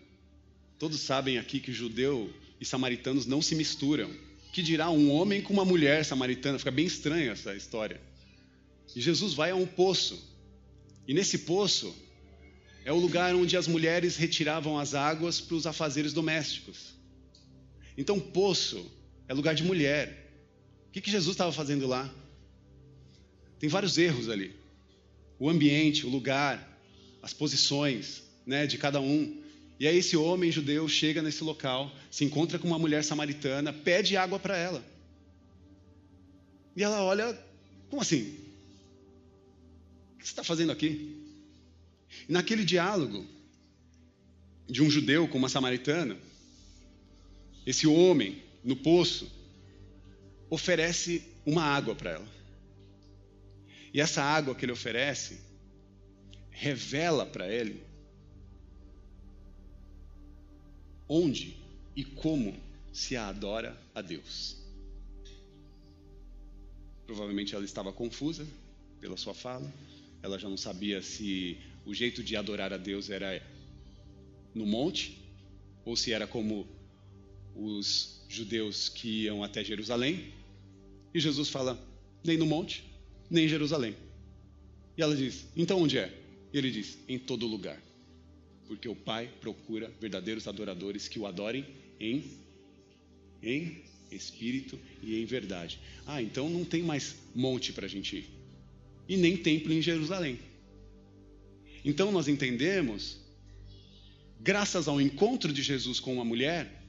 Todos 0.78 1.00
sabem 1.00 1.38
aqui 1.38 1.58
que 1.58 1.73
judeu 1.73 2.32
e 2.61 2.64
samaritanos 2.64 3.26
não 3.26 3.40
se 3.40 3.54
misturam. 3.54 4.11
Que 4.52 4.62
dirá 4.62 4.90
um 4.90 5.11
homem 5.11 5.42
com 5.42 5.52
uma 5.52 5.64
mulher 5.64 6.04
samaritana? 6.04 6.58
Fica 6.58 6.70
bem 6.70 6.87
estranha 6.87 7.32
essa 7.32 7.54
história. 7.54 8.00
E 8.94 9.00
Jesus 9.00 9.35
vai 9.35 9.50
a 9.50 9.56
um 9.56 9.66
poço. 9.66 10.23
E 11.06 11.14
nesse 11.14 11.38
poço 11.38 11.94
é 12.87 12.93
o 12.93 12.97
lugar 12.97 13.35
onde 13.35 13.57
as 13.57 13.66
mulheres 13.66 14.16
retiravam 14.16 14.78
as 14.78 14.95
águas 14.95 15.40
para 15.40 15.57
os 15.57 15.66
afazeres 15.66 16.12
domésticos. 16.12 16.95
Então, 17.99 18.21
poço 18.21 18.88
é 19.26 19.35
lugar 19.35 19.57
de 19.57 19.64
mulher. 19.64 20.31
O 20.87 20.93
que, 20.93 21.00
que 21.00 21.11
Jesus 21.11 21.35
estava 21.35 21.50
fazendo 21.50 21.85
lá? 21.85 22.09
Tem 23.59 23.69
vários 23.69 23.99
erros 23.99 24.28
ali. 24.28 24.55
O 25.37 25.50
ambiente, 25.50 26.07
o 26.07 26.09
lugar, 26.09 26.81
as 27.21 27.35
posições 27.35 28.23
né, 28.47 28.69
de 28.69 28.78
cada 28.78 29.00
um. 29.00 29.43
E 29.81 29.88
aí, 29.88 29.99
esse 29.99 30.16
homem 30.16 30.52
judeu 30.52 30.88
chega 30.88 31.21
nesse 31.21 31.43
local, 31.43 31.93
se 32.09 32.25
encontra 32.25 32.57
com 32.57 32.69
uma 32.69 32.78
mulher 32.78 33.02
samaritana, 33.02 33.73
pede 33.73 34.16
água 34.16 34.38
para 34.38 34.57
ela. 34.57 34.85
E 36.76 36.85
ela 36.85 37.02
olha, 37.02 37.37
como 37.90 38.00
assim? 38.00 38.37
O 40.14 40.19
que 40.19 40.25
você 40.25 40.31
está 40.31 40.45
fazendo 40.45 40.71
aqui? 40.71 41.26
E 42.29 42.33
naquele 42.33 42.65
diálogo 42.65 43.27
de 44.69 44.83
um 44.83 44.91
judeu 44.91 45.29
com 45.29 45.39
uma 45.39 45.49
samaritana, 45.49 46.17
esse 47.65 47.87
homem 47.87 48.43
no 48.63 48.77
poço 48.77 49.31
oferece 50.51 51.23
uma 51.45 51.63
água 51.63 51.95
para 51.95 52.11
ela. 52.11 52.29
E 53.93 54.01
essa 54.01 54.23
água 54.23 54.55
que 54.55 54.65
ele 54.65 54.73
oferece 54.73 55.41
revela 56.51 57.27
para 57.27 57.49
ele 57.53 57.83
onde 61.09 61.57
e 61.95 62.05
como 62.05 62.55
se 62.93 63.17
adora 63.17 63.81
a 63.95 64.01
Deus. 64.01 64.57
Provavelmente 67.07 67.55
ela 67.55 67.65
estava 67.65 67.93
confusa 67.93 68.47
pela 69.01 69.16
sua 69.16 69.35
fala, 69.35 69.73
ela 70.23 70.38
já 70.38 70.49
não 70.49 70.57
sabia 70.57 71.01
se 71.01 71.59
o 71.87 71.94
jeito 71.94 72.22
de 72.22 72.37
adorar 72.37 72.72
a 72.72 72.77
Deus 72.77 73.09
era 73.09 73.40
no 74.53 74.66
monte, 74.66 75.16
ou 75.85 75.96
se 75.96 76.12
era 76.12 76.27
como 76.27 76.66
os 77.55 78.25
judeus 78.29 78.88
que 78.88 79.22
iam 79.22 79.44
até 79.44 79.62
Jerusalém. 79.62 80.35
E 81.14 81.20
Jesus 81.20 81.49
fala: 81.49 81.81
nem 82.25 82.37
no 82.37 82.44
monte, 82.44 82.85
nem 83.31 83.44
em 83.44 83.49
Jerusalém. 83.49 83.94
E 84.99 85.03
ela 85.03 85.14
diz: 85.14 85.46
então 85.57 85.81
onde 85.81 85.96
é? 85.96 86.12
E 86.53 86.59
ele 86.59 86.70
diz: 86.70 86.99
em 87.09 87.18
todo 87.18 87.46
lugar. 87.46 87.81
Porque 88.66 88.88
o 88.88 88.96
Pai 88.96 89.31
procura 89.40 89.88
verdadeiros 90.01 90.49
adoradores 90.49 91.07
que 91.07 91.20
o 91.20 91.27
adorem 91.27 91.64
em, 92.01 92.25
em 93.40 93.85
espírito 94.11 94.77
e 95.01 95.22
em 95.22 95.25
verdade. 95.25 95.79
Ah, 96.05 96.20
então 96.20 96.51
não 96.51 96.64
tem 96.64 96.83
mais 96.83 97.14
monte 97.33 97.72
para 97.72 97.87
a 97.87 97.88
gente 97.88 98.16
ir. 98.16 98.27
E 99.09 99.16
nem 99.16 99.37
templo 99.37 99.72
em 99.72 99.81
Jerusalém. 99.81 100.40
Então 101.87 102.11
nós 102.11 102.27
entendemos, 102.27 103.16
graças 104.40 104.88
ao 104.88 105.01
encontro 105.01 105.53
de 105.53 105.62
Jesus 105.62 106.01
com 106.01 106.14
uma 106.14 106.25
mulher, 106.25 106.83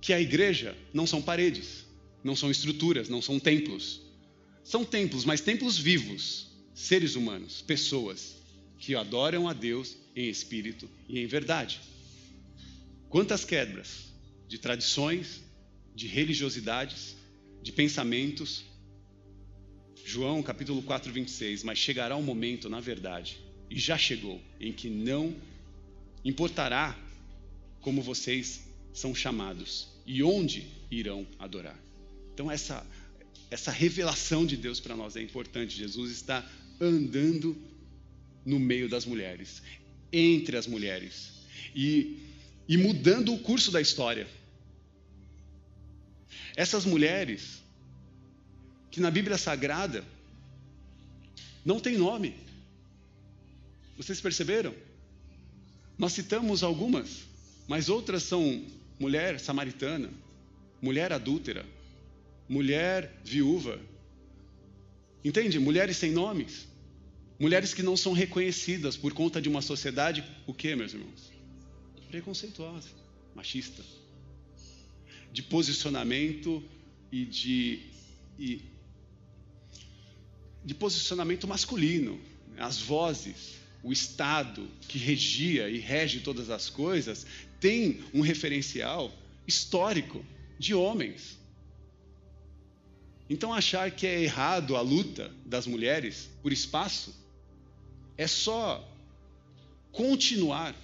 que 0.00 0.14
a 0.14 0.20
igreja 0.20 0.74
não 0.94 1.06
são 1.06 1.20
paredes, 1.20 1.84
não 2.24 2.34
são 2.34 2.50
estruturas, 2.50 3.10
não 3.10 3.20
são 3.20 3.38
templos. 3.38 4.00
São 4.64 4.82
templos, 4.82 5.26
mas 5.26 5.42
templos 5.42 5.76
vivos, 5.76 6.46
seres 6.74 7.16
humanos, 7.16 7.60
pessoas 7.60 8.34
que 8.78 8.94
adoram 8.94 9.46
a 9.46 9.52
Deus 9.52 9.94
em 10.16 10.30
espírito 10.30 10.88
e 11.06 11.18
em 11.20 11.26
verdade. 11.26 11.78
Quantas 13.10 13.44
quebras 13.44 14.08
de 14.48 14.56
tradições, 14.56 15.42
de 15.94 16.06
religiosidades, 16.06 17.14
de 17.62 17.72
pensamentos. 17.72 18.64
João 20.02 20.42
capítulo 20.42 20.80
4, 20.80 21.12
26. 21.12 21.62
Mas 21.62 21.76
chegará 21.76 22.16
um 22.16 22.22
momento, 22.22 22.70
na 22.70 22.80
verdade, 22.80 23.47
e 23.70 23.78
já 23.78 23.98
chegou, 23.98 24.40
em 24.60 24.72
que 24.72 24.88
não 24.88 25.34
importará 26.24 26.96
como 27.80 28.02
vocês 28.02 28.62
são 28.92 29.14
chamados 29.14 29.88
e 30.06 30.22
onde 30.22 30.66
irão 30.90 31.26
adorar. 31.38 31.78
Então 32.34 32.50
essa 32.50 32.86
essa 33.50 33.70
revelação 33.70 34.44
de 34.44 34.58
Deus 34.58 34.78
para 34.78 34.94
nós 34.94 35.16
é 35.16 35.22
importante. 35.22 35.74
Jesus 35.74 36.10
está 36.10 36.46
andando 36.78 37.56
no 38.44 38.58
meio 38.58 38.90
das 38.90 39.06
mulheres, 39.06 39.62
entre 40.12 40.56
as 40.56 40.66
mulheres 40.66 41.32
e 41.74 42.18
e 42.68 42.76
mudando 42.76 43.32
o 43.32 43.38
curso 43.38 43.70
da 43.70 43.80
história. 43.80 44.28
Essas 46.54 46.84
mulheres 46.84 47.62
que 48.90 49.00
na 49.00 49.10
Bíblia 49.10 49.38
Sagrada 49.38 50.04
não 51.64 51.80
tem 51.80 51.96
nome. 51.96 52.34
Vocês 53.98 54.20
perceberam? 54.20 54.72
Nós 55.98 56.12
citamos 56.12 56.62
algumas, 56.62 57.24
mas 57.66 57.88
outras 57.88 58.22
são 58.22 58.64
mulher 58.96 59.40
samaritana, 59.40 60.08
mulher 60.80 61.12
adúltera, 61.12 61.66
mulher 62.48 63.20
viúva. 63.24 63.80
Entende? 65.24 65.58
Mulheres 65.58 65.96
sem 65.96 66.12
nomes. 66.12 66.68
Mulheres 67.40 67.74
que 67.74 67.82
não 67.82 67.96
são 67.96 68.12
reconhecidas 68.12 68.96
por 68.96 69.12
conta 69.12 69.42
de 69.42 69.48
uma 69.48 69.60
sociedade, 69.60 70.24
o 70.46 70.54
que, 70.54 70.74
meus 70.76 70.94
irmãos? 70.94 71.32
Preconceituosa, 72.08 72.88
machista. 73.34 73.82
De 75.32 75.42
posicionamento 75.42 76.62
e 77.10 77.24
de, 77.24 77.80
e, 78.38 78.62
de 80.64 80.74
posicionamento 80.74 81.48
masculino. 81.48 82.20
As 82.56 82.80
vozes 82.80 83.58
o 83.82 83.92
Estado 83.92 84.68
que 84.88 84.98
regia 84.98 85.68
e 85.68 85.78
rege 85.78 86.20
todas 86.20 86.50
as 86.50 86.68
coisas, 86.68 87.26
tem 87.60 88.02
um 88.12 88.20
referencial 88.20 89.12
histórico 89.46 90.24
de 90.58 90.74
homens. 90.74 91.38
Então, 93.30 93.52
achar 93.52 93.90
que 93.90 94.06
é 94.06 94.22
errado 94.22 94.76
a 94.76 94.80
luta 94.80 95.30
das 95.44 95.66
mulheres 95.66 96.30
por 96.42 96.52
espaço 96.52 97.14
é 98.16 98.26
só 98.26 98.86
continuar 99.92 100.74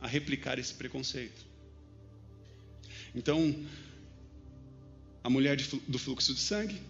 a 0.00 0.06
replicar 0.06 0.58
esse 0.58 0.74
preconceito. 0.74 1.44
Então, 3.14 3.54
a 5.22 5.30
mulher 5.30 5.56
do 5.86 5.98
fluxo 5.98 6.34
de 6.34 6.40
sangue, 6.40 6.80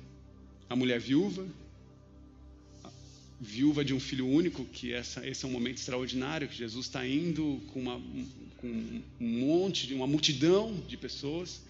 a 0.68 0.76
mulher 0.76 1.00
viúva, 1.00 1.46
viúva 3.42 3.84
de 3.84 3.92
um 3.92 3.98
filho 3.98 4.28
único, 4.28 4.64
que 4.64 4.92
essa, 4.92 5.26
esse 5.26 5.44
é 5.44 5.48
um 5.48 5.50
momento 5.50 5.78
extraordinário, 5.78 6.46
que 6.46 6.56
Jesus 6.56 6.86
está 6.86 7.04
indo 7.04 7.60
com, 7.72 7.80
uma, 7.80 8.00
com 8.58 8.68
um 8.68 9.02
monte, 9.40 9.92
uma 9.92 10.06
multidão 10.06 10.80
de 10.86 10.96
pessoas, 10.96 11.60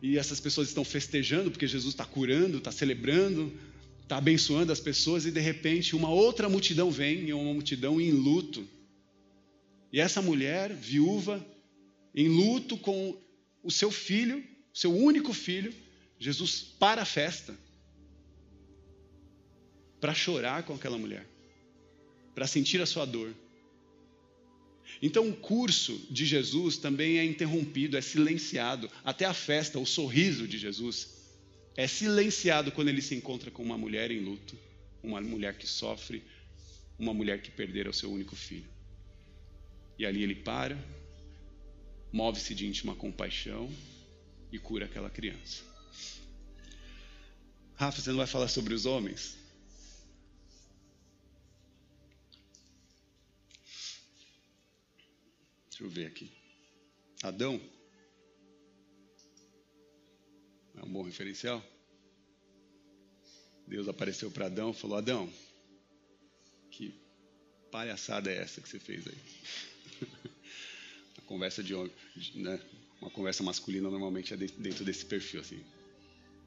e 0.00 0.16
essas 0.16 0.38
pessoas 0.38 0.68
estão 0.68 0.84
festejando 0.84 1.50
porque 1.50 1.66
Jesus 1.66 1.94
está 1.94 2.04
curando, 2.04 2.58
está 2.58 2.70
celebrando, 2.70 3.52
está 4.04 4.18
abençoando 4.18 4.70
as 4.70 4.78
pessoas, 4.78 5.26
e 5.26 5.32
de 5.32 5.40
repente 5.40 5.96
uma 5.96 6.08
outra 6.08 6.48
multidão 6.48 6.92
vem, 6.92 7.24
e 7.24 7.32
é 7.32 7.34
uma 7.34 7.52
multidão 7.52 8.00
em 8.00 8.12
luto. 8.12 8.64
E 9.92 9.98
essa 9.98 10.22
mulher, 10.22 10.72
viúva, 10.72 11.44
em 12.14 12.28
luto 12.28 12.76
com 12.76 13.20
o 13.64 13.70
seu 13.70 13.90
filho, 13.90 14.44
seu 14.72 14.94
único 14.96 15.32
filho, 15.32 15.74
Jesus 16.20 16.60
para 16.78 17.02
a 17.02 17.04
festa 17.04 17.65
para 20.06 20.14
chorar 20.14 20.62
com 20.62 20.72
aquela 20.72 20.96
mulher, 20.96 21.26
para 22.32 22.46
sentir 22.46 22.80
a 22.80 22.86
sua 22.86 23.04
dor. 23.04 23.34
Então, 25.02 25.28
o 25.28 25.34
curso 25.34 26.00
de 26.08 26.24
Jesus 26.24 26.76
também 26.76 27.18
é 27.18 27.24
interrompido, 27.24 27.96
é 27.96 28.00
silenciado. 28.00 28.88
Até 29.02 29.24
a 29.24 29.34
festa, 29.34 29.80
o 29.80 29.84
sorriso 29.84 30.46
de 30.46 30.58
Jesus 30.58 31.08
é 31.76 31.88
silenciado 31.88 32.70
quando 32.70 32.86
ele 32.86 33.02
se 33.02 33.16
encontra 33.16 33.50
com 33.50 33.64
uma 33.64 33.76
mulher 33.76 34.12
em 34.12 34.20
luto, 34.20 34.56
uma 35.02 35.20
mulher 35.20 35.58
que 35.58 35.66
sofre, 35.66 36.22
uma 36.96 37.12
mulher 37.12 37.42
que 37.42 37.50
perdera 37.50 37.90
o 37.90 37.92
seu 37.92 38.08
único 38.08 38.36
filho. 38.36 38.70
E 39.98 40.06
ali 40.06 40.22
ele 40.22 40.36
para, 40.36 40.78
move-se 42.12 42.54
de 42.54 42.64
íntima 42.64 42.94
compaixão 42.94 43.68
e 44.52 44.58
cura 44.60 44.84
aquela 44.84 45.10
criança. 45.10 45.64
Rafa, 47.74 48.00
você 48.00 48.10
não 48.10 48.18
vai 48.18 48.26
falar 48.28 48.46
sobre 48.46 48.72
os 48.72 48.86
homens? 48.86 49.44
Deixa 55.76 55.84
eu 55.84 55.90
ver 55.90 56.06
aqui. 56.06 56.32
Adão. 57.22 57.60
É 60.74 60.82
um 60.82 60.90
bom 60.90 61.02
referencial. 61.02 61.62
Deus 63.66 63.86
apareceu 63.86 64.30
para 64.30 64.46
Adão 64.46 64.70
e 64.70 64.74
falou: 64.74 64.96
Adão, 64.96 65.30
que 66.70 66.98
palhaçada 67.70 68.32
é 68.32 68.38
essa 68.38 68.62
que 68.62 68.68
você 68.70 68.80
fez 68.80 69.06
aí? 69.06 69.18
conversa 71.26 71.62
de 71.62 71.74
homem, 71.74 71.92
né? 72.36 72.58
uma 72.98 73.10
conversa 73.10 73.42
masculina 73.42 73.90
normalmente 73.90 74.32
é 74.32 74.36
dentro 74.38 74.82
desse 74.82 75.04
perfil 75.04 75.42
assim. 75.42 75.62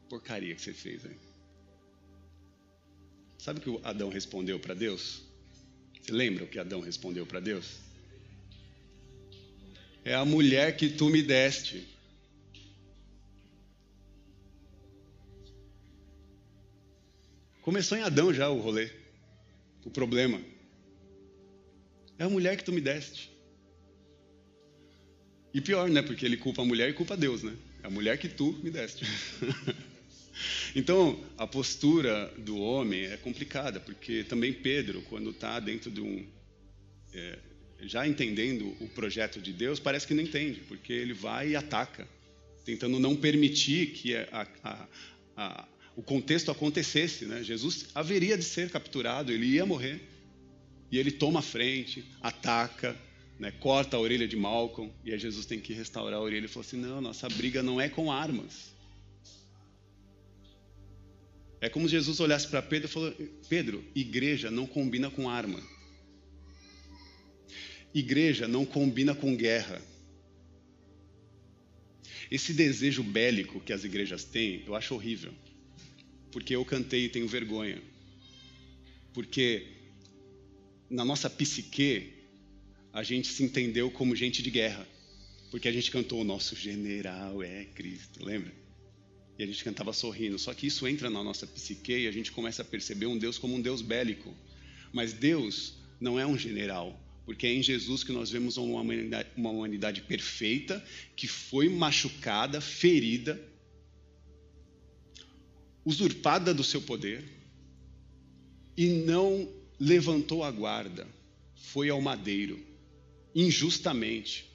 Porcaria 0.10 0.56
que 0.56 0.62
você 0.62 0.74
fez 0.74 1.06
aí. 1.06 1.18
Sabe 3.38 3.60
o 3.60 3.80
que 3.80 3.86
Adão 3.86 4.10
respondeu 4.10 4.60
para 4.60 4.74
Deus? 4.74 5.22
Você 6.02 6.12
lembra 6.12 6.46
o 6.46 6.48
que 6.48 6.58
Adão 6.58 6.80
respondeu 6.80 7.28
para 7.28 7.40
Deus? 7.40 7.89
É 10.10 10.16
a 10.16 10.26
mulher 10.26 10.76
que 10.76 10.90
tu 10.90 11.08
me 11.08 11.22
deste. 11.22 11.88
Começou 17.62 17.96
em 17.96 18.02
Adão 18.02 18.34
já 18.34 18.50
o 18.50 18.60
rolê, 18.60 18.90
o 19.86 19.92
problema. 19.92 20.42
É 22.18 22.24
a 22.24 22.30
mulher 22.30 22.58
que 22.58 22.64
tu 22.64 22.72
me 22.72 22.82
deste. 22.82 23.30
E 25.54 25.62
pior, 25.62 25.88
né? 25.88 26.02
Porque 26.02 26.26
ele 26.26 26.38
culpa 26.38 26.64
a 26.64 26.66
mulher 26.66 26.90
e 26.90 26.94
culpa 26.94 27.16
Deus, 27.16 27.44
né? 27.44 27.56
É 27.84 27.86
a 27.86 27.92
mulher 27.92 28.18
que 28.18 28.28
tu 28.28 28.54
me 28.64 28.72
deste. 28.72 29.06
então, 30.76 31.24
a 31.38 31.46
postura 31.46 32.34
do 32.36 32.58
homem 32.58 33.06
é 33.06 33.18
complicada, 33.18 33.80
porque 33.80 34.24
também 34.24 34.54
Pedro, 34.54 35.04
quando 35.04 35.30
está 35.30 35.60
dentro 35.60 35.92
de 35.92 36.02
um. 36.02 36.26
É, 37.14 37.49
já 37.82 38.08
entendendo 38.08 38.76
o 38.80 38.88
projeto 38.90 39.42
de 39.42 39.54
Deus, 39.54 39.80
parece 39.80 40.06
que 40.06 40.14
não 40.14 40.24
entende, 40.24 40.62
porque 40.68 40.92
ele 40.92 41.14
vai 41.14 41.50
e 41.50 41.56
ataca, 41.56 42.08
tentando 42.66 43.00
não 43.00 43.16
permitir 43.16 43.92
que 43.92 44.16
a, 44.16 44.48
a, 44.64 44.88
a, 45.36 45.68
o 45.96 46.02
contexto 46.02 46.52
acontecesse. 46.52 47.26
Né? 47.26 47.44
Jesus 47.44 47.88
haveria 47.96 48.38
de 48.38 48.44
ser 48.44 48.70
capturado, 48.70 49.32
ele 49.32 49.46
ia 49.46 49.66
morrer. 49.66 50.02
E 50.92 50.98
ele 50.98 51.12
toma 51.12 51.40
a 51.40 51.44
frente, 51.44 52.04
ataca, 52.22 52.96
né, 53.38 53.52
corta 53.52 53.96
a 53.96 54.00
orelha 54.00 54.28
de 54.28 54.36
Malcolm, 54.36 54.92
e 55.06 55.14
aí 55.14 55.20
Jesus 55.20 55.46
tem 55.46 55.60
que 55.60 55.72
restaurar 55.72 56.20
a 56.20 56.22
orelha 56.22 56.46
e 56.46 56.48
falou 56.48 56.66
assim: 56.66 56.78
não, 56.78 57.00
nossa 57.00 57.30
briga 57.30 57.62
não 57.62 57.80
é 57.80 57.88
com 57.88 58.12
armas. 58.12 58.74
É 61.62 61.70
como 61.70 61.88
se 61.88 61.92
Jesus 61.92 62.20
olhasse 62.20 62.48
para 62.48 62.62
Pedro 62.62 62.90
e 62.90 62.92
falou: 62.92 63.14
Pedro, 63.48 63.84
igreja 63.94 64.50
não 64.50 64.66
combina 64.66 65.10
com 65.12 65.30
arma. 65.30 65.62
Igreja 67.94 68.48
não 68.48 68.66
combina 68.66 69.16
com 69.16 69.36
guerra. 69.36 69.82
Esse 72.30 72.54
desejo 72.54 73.02
bélico 73.02 73.60
que 73.60 73.74
as 73.74 73.84
igrejas 73.84 74.24
têm, 74.24 74.64
eu 74.68 74.76
acho 74.76 74.94
horrível. 74.94 75.34
Porque 76.32 76.56
eu 76.56 76.64
cantei 76.64 77.06
e 77.06 77.10
tenho 77.10 77.28
vergonha. 77.28 77.82
Porque 79.14 79.66
na 80.90 81.04
nossa 81.04 81.30
psique, 81.30 82.14
a 82.94 83.02
gente 83.02 83.28
se 83.28 83.44
entendeu 83.44 83.90
como 83.90 84.16
gente 84.16 84.44
de 84.44 84.52
guerra. 84.52 84.88
Porque 85.50 85.68
a 85.68 85.72
gente 85.72 85.90
cantou 85.90 86.22
o 86.22 86.24
nosso 86.24 86.56
general 86.56 87.42
é 87.42 87.66
Cristo, 87.66 88.24
lembra? 88.24 88.54
E 89.38 89.44
a 89.44 89.48
gente 89.48 89.64
cantava 89.64 89.92
sorrindo. 89.94 90.38
Só 90.38 90.54
que 90.54 90.68
isso 90.68 90.88
entra 90.88 91.10
na 91.10 91.24
nossa 91.24 91.48
psique 91.48 91.94
e 91.94 92.08
a 92.08 92.12
gente 92.12 92.32
começa 92.32 92.62
a 92.62 92.66
perceber 92.66 93.08
um 93.08 93.18
Deus 93.18 93.40
como 93.40 93.56
um 93.56 93.62
Deus 93.62 93.82
bélico. 93.82 94.36
Mas 94.94 95.14
Deus 95.14 95.76
não 96.00 96.20
é 96.20 96.26
um 96.26 96.38
general, 96.38 97.00
porque 97.30 97.46
é 97.46 97.54
em 97.54 97.62
Jesus 97.62 98.04
que 98.04 98.12
nós 98.12 98.32
vemos 98.32 98.58
uma 98.58 98.82
humanidade, 98.82 99.30
uma 99.38 99.52
humanidade 99.52 100.02
perfeita, 100.02 100.84
que 101.16 101.28
foi 101.28 101.70
machucada, 101.70 102.60
ferida, 102.60 103.40
usurpada 105.86 106.56
do 106.56 106.64
seu 106.64 106.82
poder, 106.82 107.24
e 108.76 108.88
não 108.88 109.48
levantou 109.80 110.44
a 110.44 110.50
guarda, 110.50 111.08
foi 111.54 111.88
ao 111.92 112.02
madeiro, 112.02 112.60
injustamente, 113.36 114.50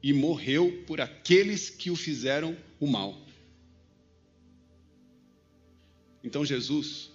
e 0.00 0.12
morreu 0.12 0.84
por 0.86 1.00
aqueles 1.00 1.70
que 1.70 1.90
o 1.90 1.96
fizeram 1.96 2.56
o 2.78 2.86
mal. 2.86 3.20
Então 6.22 6.44
Jesus 6.44 7.10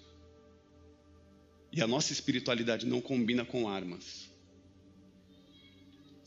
e 1.72 1.82
a 1.82 1.88
nossa 1.88 2.12
espiritualidade 2.12 2.86
não 2.86 3.00
combina 3.00 3.46
com 3.46 3.70
armas. 3.70 4.28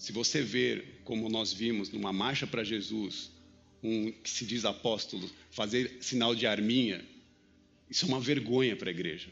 Se 0.01 0.13
você 0.13 0.41
ver, 0.41 1.03
como 1.05 1.29
nós 1.29 1.53
vimos 1.53 1.91
numa 1.91 2.11
marcha 2.11 2.47
para 2.47 2.65
Jesus, 2.65 3.31
um 3.83 4.11
que 4.11 4.31
se 4.31 4.47
diz 4.47 4.65
apóstolo, 4.65 5.31
fazer 5.51 5.99
sinal 6.01 6.35
de 6.35 6.47
arminha, 6.47 7.05
isso 7.91 8.07
é 8.07 8.09
uma 8.09 8.19
vergonha 8.19 8.75
para 8.75 8.89
a 8.89 8.93
igreja. 8.93 9.29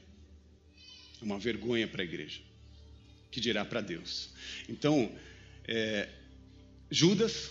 É 1.22 1.24
uma 1.24 1.38
vergonha 1.38 1.88
para 1.88 2.02
a 2.02 2.04
igreja. 2.04 2.42
Que 3.30 3.40
dirá 3.40 3.64
para 3.64 3.80
Deus. 3.80 4.28
Então, 4.68 5.10
é, 5.66 6.06
Judas 6.90 7.50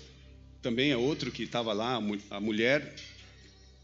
também 0.62 0.92
é 0.92 0.98
outro 0.98 1.32
que 1.32 1.42
estava 1.42 1.74
lá, 1.74 2.00
a 2.30 2.40
mulher 2.40 2.96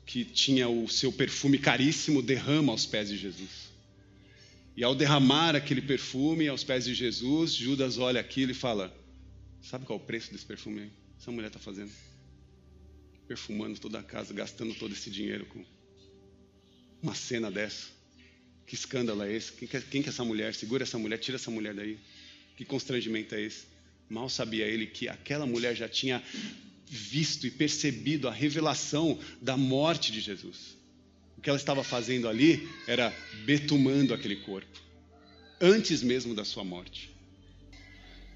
que 0.06 0.24
tinha 0.24 0.70
o 0.70 0.88
seu 0.88 1.12
perfume 1.12 1.58
caríssimo 1.58 2.22
derrama 2.22 2.72
aos 2.72 2.86
pés 2.86 3.10
de 3.10 3.18
Jesus. 3.18 3.74
E 4.78 4.84
ao 4.84 4.94
derramar 4.94 5.56
aquele 5.56 5.82
perfume 5.82 6.48
aos 6.48 6.64
pés 6.64 6.86
de 6.86 6.94
Jesus, 6.94 7.56
Judas 7.56 7.98
olha 7.98 8.22
aquilo 8.22 8.52
e 8.52 8.56
fala: 8.56 8.96
Sabe 9.64 9.86
qual 9.86 9.98
é 9.98 10.02
o 10.02 10.06
preço 10.06 10.32
desse 10.32 10.46
perfume 10.46 10.82
aí? 10.82 10.92
Essa 11.20 11.32
mulher 11.32 11.48
está 11.48 11.60
fazendo. 11.60 11.92
Perfumando 13.28 13.80
toda 13.80 14.00
a 14.00 14.04
casa, 14.04 14.34
gastando 14.34 14.76
todo 14.76 14.94
esse 14.94 15.10
dinheiro 15.10 15.46
com 15.46 15.64
uma 17.02 17.16
cena 17.16 17.50
dessa. 17.50 17.88
Que 18.68 18.76
escândalo 18.76 19.24
é 19.24 19.32
esse? 19.32 19.54
Quem 19.54 19.68
que, 19.68 19.78
é, 19.78 19.82
quem 19.82 20.02
que 20.02 20.10
é 20.10 20.12
essa 20.12 20.26
mulher? 20.26 20.54
Segura 20.54 20.84
essa 20.84 20.98
mulher, 20.98 21.18
tira 21.18 21.38
essa 21.38 21.50
mulher 21.50 21.74
daí. 21.74 21.98
Que 22.58 22.66
constrangimento 22.66 23.34
é 23.36 23.42
esse? 23.42 23.66
Mal 24.10 24.30
sabia 24.30 24.66
ele 24.66 24.86
que 24.86 25.08
aquela 25.08 25.46
mulher 25.46 25.76
já 25.76 25.88
tinha 25.88 26.22
visto 26.86 27.48
e 27.48 27.52
percebido 27.52 28.28
a 28.28 28.32
revelação 28.32 29.18
da 29.42 29.56
morte 29.56 30.12
de 30.12 30.20
Jesus. 30.20 30.78
O 31.38 31.42
que 31.42 31.50
ela 31.50 31.58
estava 31.58 31.84
fazendo 31.84 32.28
ali 32.28 32.68
era 32.86 33.12
betumando 33.46 34.14
aquele 34.14 34.36
corpo, 34.38 34.82
antes 35.60 36.04
mesmo 36.04 36.36
da 36.36 36.46
sua 36.46 36.64
morte. 36.64 37.10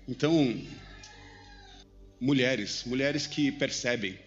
Então, 0.08 0.60
mulheres, 2.20 2.84
mulheres 2.86 3.28
que 3.28 3.52
percebem 3.52 4.18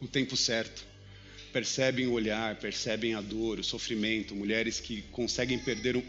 o 0.00 0.06
tempo 0.06 0.36
certo, 0.36 0.84
percebem 1.52 2.06
o 2.06 2.12
olhar, 2.12 2.56
percebem 2.56 3.14
a 3.14 3.20
dor, 3.20 3.58
o 3.58 3.64
sofrimento, 3.64 4.34
mulheres 4.34 4.80
que 4.80 5.02
conseguem 5.12 5.58
perder, 5.58 6.02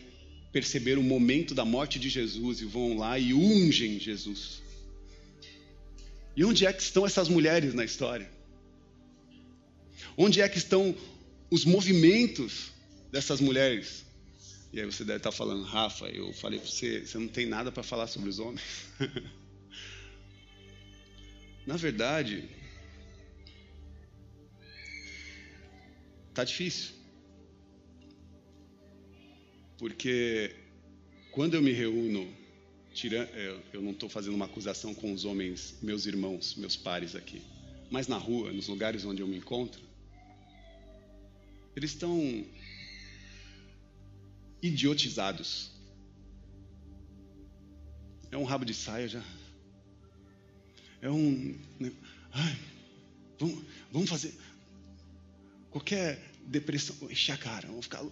perceber 0.51 0.97
o 0.97 1.03
momento 1.03 1.55
da 1.55 1.63
morte 1.63 1.99
de 1.99 2.09
Jesus 2.09 2.61
e 2.61 2.65
vão 2.65 2.97
lá 2.97 3.17
e 3.17 3.33
ungem 3.33 3.99
Jesus. 3.99 4.61
E 6.35 6.43
onde 6.43 6.65
é 6.65 6.73
que 6.73 6.81
estão 6.81 7.05
essas 7.05 7.29
mulheres 7.29 7.73
na 7.73 7.83
história? 7.83 8.29
Onde 10.17 10.41
é 10.41 10.49
que 10.49 10.57
estão 10.57 10.95
os 11.49 11.63
movimentos 11.63 12.71
dessas 13.11 13.39
mulheres? 13.39 14.05
E 14.73 14.79
aí 14.79 14.85
você 14.85 15.03
deve 15.03 15.17
estar 15.17 15.31
falando, 15.31 15.63
Rafa, 15.63 16.05
eu 16.07 16.33
falei 16.33 16.59
para 16.59 16.69
você, 16.69 17.05
você 17.05 17.17
não 17.17 17.27
tem 17.27 17.45
nada 17.45 17.71
para 17.71 17.83
falar 17.83 18.07
sobre 18.07 18.29
os 18.29 18.37
homens. 18.37 18.61
Na 21.67 21.75
verdade, 21.75 22.47
tá 26.33 26.45
difícil. 26.45 26.95
Porque 29.77 30.55
quando 31.33 31.55
eu 31.55 31.61
me 31.61 31.73
reúno, 31.73 32.33
é, 33.13 33.59
eu 33.73 33.81
não 33.81 33.91
estou 33.91 34.07
fazendo 34.07 34.33
uma 34.33 34.45
acusação 34.45 34.95
com 34.95 35.11
os 35.11 35.25
homens, 35.25 35.75
meus 35.81 36.05
irmãos, 36.05 36.55
meus 36.55 36.77
pares 36.77 37.15
aqui, 37.15 37.41
mas 37.91 38.07
na 38.07 38.17
rua, 38.17 38.53
nos 38.53 38.69
lugares 38.69 39.03
onde 39.03 39.21
eu 39.21 39.27
me 39.27 39.35
encontro, 39.35 39.81
eles 41.75 41.91
estão 41.91 42.45
idiotizados. 44.63 45.69
É 48.31 48.37
um 48.37 48.45
rabo 48.45 48.63
de 48.63 48.73
saia 48.73 49.09
já. 49.09 49.23
É 51.01 51.09
um. 51.09 51.55
Né? 51.79 51.91
Ai, 52.31 52.57
vamos, 53.39 53.63
vamos 53.91 54.09
fazer. 54.09 54.33
Qualquer 55.69 56.19
depressão. 56.45 56.95
Encher 57.09 57.33
a 57.33 57.37
cara, 57.37 57.67
vamos 57.67 57.85
ficar. 57.85 58.03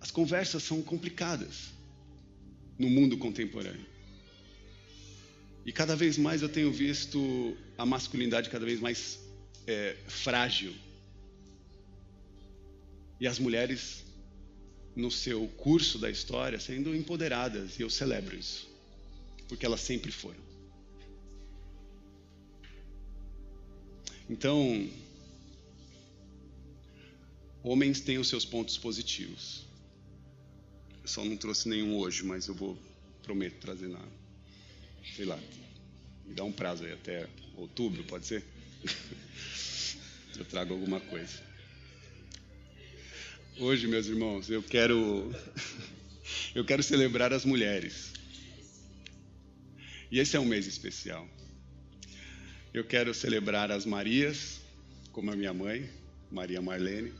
As 0.00 0.10
conversas 0.10 0.62
são 0.62 0.82
complicadas 0.82 1.72
no 2.78 2.88
mundo 2.88 3.16
contemporâneo. 3.18 3.86
E 5.64 5.72
cada 5.72 5.96
vez 5.96 6.18
mais 6.18 6.42
eu 6.42 6.48
tenho 6.48 6.70
visto 6.70 7.56
a 7.78 7.86
masculinidade 7.86 8.50
cada 8.50 8.66
vez 8.66 8.80
mais 8.80 9.18
é, 9.66 9.96
frágil. 10.06 10.74
E 13.18 13.26
as 13.26 13.38
mulheres, 13.38 14.04
no 14.94 15.10
seu 15.10 15.48
curso 15.56 15.98
da 15.98 16.10
história, 16.10 16.60
sendo 16.60 16.94
empoderadas. 16.94 17.78
E 17.78 17.82
eu 17.82 17.88
celebro 17.88 18.36
isso. 18.36 18.68
Porque 19.48 19.64
elas 19.64 19.80
sempre 19.80 20.12
foram. 20.12 20.53
Então, 24.28 24.88
homens 27.62 28.00
têm 28.00 28.18
os 28.18 28.28
seus 28.28 28.44
pontos 28.44 28.78
positivos. 28.78 29.64
Eu 31.02 31.08
só 31.08 31.24
não 31.24 31.36
trouxe 31.36 31.68
nenhum 31.68 31.96
hoje, 31.96 32.24
mas 32.24 32.46
eu 32.46 32.54
vou, 32.54 32.78
prometo 33.22 33.58
trazer 33.60 33.88
na, 33.88 34.02
sei 35.14 35.26
lá, 35.26 35.38
me 36.24 36.34
dá 36.34 36.44
um 36.44 36.52
prazo 36.52 36.84
aí 36.84 36.92
até 36.92 37.28
outubro, 37.56 38.02
pode 38.04 38.26
ser? 38.26 38.44
eu 40.38 40.44
trago 40.46 40.72
alguma 40.72 41.00
coisa. 41.00 41.42
Hoje, 43.58 43.86
meus 43.86 44.06
irmãos, 44.06 44.50
eu 44.50 44.62
quero 44.62 45.30
eu 46.54 46.64
quero 46.64 46.82
celebrar 46.82 47.32
as 47.32 47.44
mulheres. 47.44 48.12
E 50.10 50.18
esse 50.18 50.36
é 50.36 50.40
um 50.40 50.44
mês 50.44 50.66
especial. 50.66 51.28
Eu 52.74 52.82
quero 52.82 53.14
celebrar 53.14 53.70
as 53.70 53.86
Marias, 53.86 54.60
como 55.12 55.30
a 55.30 55.36
minha 55.36 55.54
mãe, 55.54 55.88
Maria 56.28 56.60
Marlene. 56.60 57.12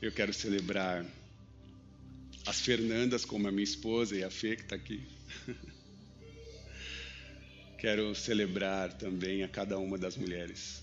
Eu 0.00 0.10
quero 0.10 0.32
celebrar 0.32 1.04
as 2.46 2.62
Fernandas, 2.62 3.22
como 3.22 3.46
a 3.46 3.52
minha 3.52 3.62
esposa 3.62 4.16
e 4.16 4.24
a 4.24 4.30
Fê, 4.30 4.56
que 4.56 4.62
está 4.62 4.74
aqui. 4.74 5.06
Quero 7.76 8.14
celebrar 8.14 8.94
também 8.94 9.42
a 9.42 9.48
cada 9.48 9.78
uma 9.78 9.98
das 9.98 10.16
mulheres 10.16 10.82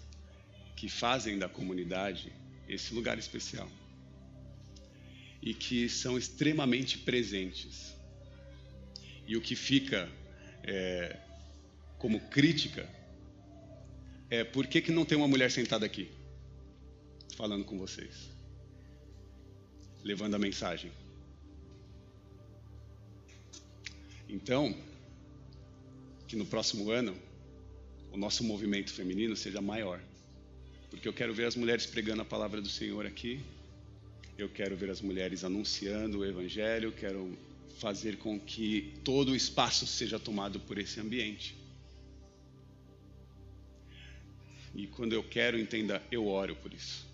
que 0.75 0.88
fazem 0.88 1.39
da 1.39 1.49
comunidade 1.49 2.31
esse 2.69 2.93
lugar 2.93 3.17
especial 3.17 3.67
e 5.41 5.55
que 5.55 5.89
são 5.89 6.15
extremamente 6.15 6.99
presentes. 6.99 7.95
E 9.27 9.36
o 9.36 9.41
que 9.41 9.55
fica 9.55 10.07
é, 10.63 11.17
como 11.97 12.19
crítica 12.29 12.88
é 14.34 14.43
por 14.43 14.65
que, 14.65 14.82
que 14.82 14.91
não 14.91 15.06
tem 15.06 15.15
uma 15.15 15.28
mulher 15.28 15.52
sentada 15.52 15.86
aqui 15.86 16.10
falando 17.36 17.63
com 17.63 17.78
vocês, 17.78 18.30
levando 20.04 20.34
a 20.34 20.39
mensagem. 20.39 20.91
Então, 24.28 24.76
que 26.28 26.36
no 26.36 26.48
próximo 26.48 26.89
ano 26.89 27.15
o 28.12 28.17
nosso 28.17 28.43
movimento 28.43 28.91
feminino 28.91 29.36
seja 29.36 29.62
maior. 29.62 30.00
Porque 30.89 31.08
eu 31.08 31.13
quero 31.13 31.34
ver 31.34 31.46
as 31.46 31.56
mulheres 31.56 31.86
pregando 31.86 32.24
a 32.24 32.26
palavra 32.26 32.60
do 32.60 32.69
Senhor 32.69 33.06
aqui. 33.06 33.39
Eu 34.36 34.50
quero 34.50 34.76
ver 34.76 34.89
as 34.89 35.00
mulheres 35.00 35.43
anunciando 35.43 36.19
o 36.19 36.26
evangelho, 36.26 36.91
quero 36.91 37.38
fazer 37.78 38.17
com 38.17 38.39
que 38.39 38.93
todo 39.04 39.30
o 39.30 39.36
espaço 39.36 39.86
seja 39.86 40.17
tomado 40.17 40.60
por 40.60 40.80
esse 40.80 41.00
ambiente. 41.00 41.62
E 44.73 44.88
quando 44.88 45.13
eu 45.13 45.23
quero, 45.23 45.59
entenda, 45.59 46.01
eu 46.12 46.27
oro 46.27 46.55
por 46.55 46.73
isso. 46.73 47.07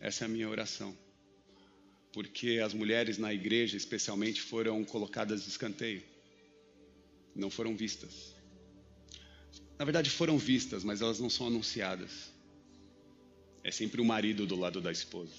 Essa 0.00 0.24
é 0.24 0.26
a 0.26 0.28
minha 0.28 0.48
oração. 0.48 0.96
Porque 2.12 2.60
as 2.64 2.74
mulheres 2.74 3.18
na 3.18 3.32
igreja, 3.32 3.76
especialmente, 3.76 4.40
foram 4.40 4.84
colocadas 4.84 5.44
de 5.44 5.48
escanteio 5.48 6.02
não 7.34 7.50
foram 7.50 7.76
vistas. 7.76 8.34
Na 9.78 9.84
verdade, 9.84 10.08
foram 10.08 10.38
vistas, 10.38 10.84
mas 10.84 11.02
elas 11.02 11.18
não 11.18 11.28
são 11.28 11.48
anunciadas. 11.48 12.32
É 13.62 13.70
sempre 13.70 14.00
o 14.00 14.04
marido 14.04 14.46
do 14.46 14.56
lado 14.56 14.80
da 14.80 14.92
esposa. 14.92 15.34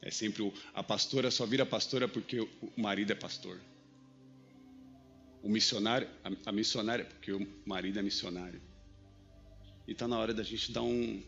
É 0.00 0.10
sempre 0.10 0.42
o, 0.42 0.52
a 0.72 0.82
pastora 0.82 1.30
só 1.30 1.44
vira 1.44 1.66
pastora 1.66 2.08
porque 2.08 2.40
o, 2.40 2.48
marido 2.76 3.12
é 3.12 3.14
pastor. 3.14 3.60
O 5.42 5.48
missionário, 5.48 6.08
a, 6.24 6.50
a 6.50 6.52
missionária 6.52 7.04
porque 7.04 7.32
o 7.32 7.46
marido 7.66 7.98
é 7.98 8.02
missionário. 8.02 8.60
E 9.86 9.92
está 9.92 10.06
na 10.06 10.18
hora 10.18 10.32
da 10.32 10.42
gente 10.42 10.72
dar 10.72 10.82
um, 10.82 11.22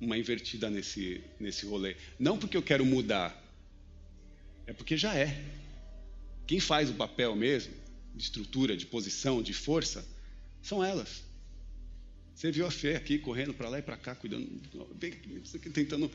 uma 0.00 0.16
invertida 0.16 0.70
nesse, 0.70 1.22
nesse 1.38 1.66
rolê. 1.66 1.96
Não 2.18 2.38
porque 2.38 2.56
eu 2.56 2.62
quero 2.62 2.84
mudar, 2.84 3.36
é 4.66 4.72
porque 4.72 4.96
já 4.96 5.14
é. 5.14 5.42
Quem 6.46 6.58
faz 6.60 6.90
o 6.90 6.94
papel 6.94 7.34
mesmo 7.36 7.74
de 8.14 8.24
estrutura, 8.24 8.76
de 8.76 8.86
posição, 8.86 9.42
de 9.42 9.52
força, 9.52 10.04
são 10.62 10.84
elas. 10.84 11.22
Você 12.34 12.50
viu 12.50 12.66
a 12.66 12.70
fé 12.70 12.96
aqui 12.96 13.18
correndo 13.18 13.52
para 13.52 13.68
lá 13.68 13.78
e 13.78 13.82
para 13.82 13.96
cá, 13.96 14.14
cuidando, 14.14 14.48
tentando. 15.74 16.10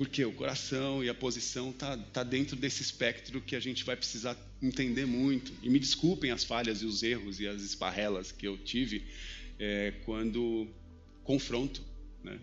Porque 0.00 0.24
o 0.24 0.32
coração 0.32 1.04
e 1.04 1.10
a 1.10 1.14
posição 1.14 1.74
tá, 1.74 1.94
tá 1.94 2.22
dentro 2.22 2.56
desse 2.56 2.80
espectro 2.80 3.38
que 3.38 3.54
a 3.54 3.60
gente 3.60 3.84
vai 3.84 3.94
precisar 3.94 4.34
entender 4.62 5.04
muito. 5.04 5.52
E 5.62 5.68
me 5.68 5.78
desculpem 5.78 6.30
as 6.30 6.42
falhas 6.42 6.80
e 6.80 6.86
os 6.86 7.02
erros 7.02 7.38
e 7.38 7.46
as 7.46 7.60
esparrelas 7.60 8.32
que 8.32 8.48
eu 8.48 8.56
tive 8.56 9.04
é, 9.58 9.92
quando 10.06 10.66
confronto, 11.22 11.84
né? 12.24 12.40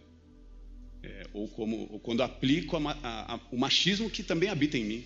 É, 1.01 1.27
ou, 1.33 1.47
como, 1.47 1.91
ou 1.91 1.99
quando 1.99 2.21
aplico 2.21 2.77
a, 2.77 2.91
a, 2.91 3.33
a, 3.33 3.39
o 3.51 3.57
machismo 3.57 4.07
que 4.07 4.21
também 4.21 4.49
habita 4.49 4.77
em 4.77 4.85
mim 4.85 5.03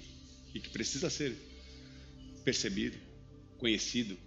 e 0.54 0.60
que 0.60 0.68
precisa 0.72 1.10
ser 1.10 1.34
percebido, 2.44 2.98
conhecido, 3.60 4.18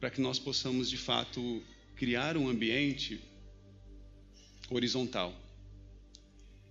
para 0.00 0.10
que 0.10 0.20
nós 0.20 0.40
possamos 0.40 0.90
de 0.90 0.96
fato 0.96 1.62
criar 1.94 2.36
um 2.36 2.48
ambiente 2.48 3.20
horizontal 4.68 5.43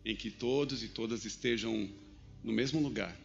em 0.06 0.16
que 0.16 0.30
todos 0.30 0.84
e 0.84 0.88
todas 0.88 1.26
estejam 1.26 1.90
no 2.44 2.52
mesmo 2.52 2.82
lugar, 2.82 3.18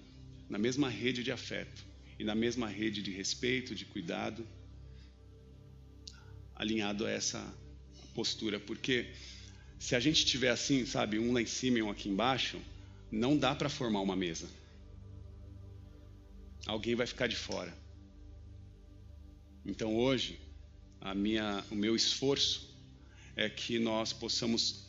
na 0.48 0.58
mesma 0.58 0.88
rede 0.88 1.22
de 1.22 1.32
afeto 1.32 1.84
e 2.18 2.24
na 2.24 2.34
mesma 2.34 2.68
rede 2.68 3.02
de 3.02 3.10
respeito, 3.10 3.74
de 3.74 3.84
cuidado, 3.84 4.46
alinhado 6.54 7.06
a 7.06 7.10
essa 7.10 7.42
postura, 8.14 8.58
porque 8.58 9.12
se 9.78 9.94
a 9.94 10.00
gente 10.00 10.24
tiver 10.24 10.50
assim, 10.50 10.84
sabe, 10.84 11.18
um 11.18 11.32
lá 11.32 11.40
em 11.40 11.46
cima 11.46 11.78
e 11.78 11.82
um 11.82 11.90
aqui 11.90 12.08
embaixo, 12.08 12.60
não 13.10 13.36
dá 13.36 13.54
para 13.54 13.68
formar 13.68 14.00
uma 14.00 14.16
mesa 14.16 14.48
alguém 16.68 16.94
vai 16.94 17.06
ficar 17.06 17.26
de 17.26 17.34
fora. 17.34 17.74
Então 19.64 19.96
hoje, 19.96 20.38
a 21.00 21.14
minha, 21.14 21.64
o 21.70 21.74
meu 21.74 21.96
esforço 21.96 22.76
é 23.34 23.48
que 23.48 23.78
nós 23.78 24.12
possamos 24.12 24.87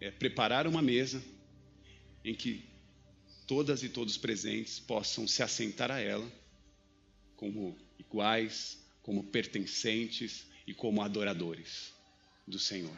é, 0.00 0.10
preparar 0.10 0.66
uma 0.66 0.82
mesa 0.82 1.22
em 2.24 2.34
que 2.34 2.64
todas 3.46 3.82
e 3.82 3.88
todos 3.88 4.16
presentes 4.16 4.78
possam 4.78 5.26
se 5.26 5.42
assentar 5.42 5.90
a 5.90 6.00
ela 6.00 6.30
como 7.36 7.76
iguais, 7.98 8.78
como 9.02 9.24
pertencentes 9.24 10.46
e 10.66 10.74
como 10.74 11.02
adoradores 11.02 11.92
do 12.46 12.58
Senhor. 12.58 12.96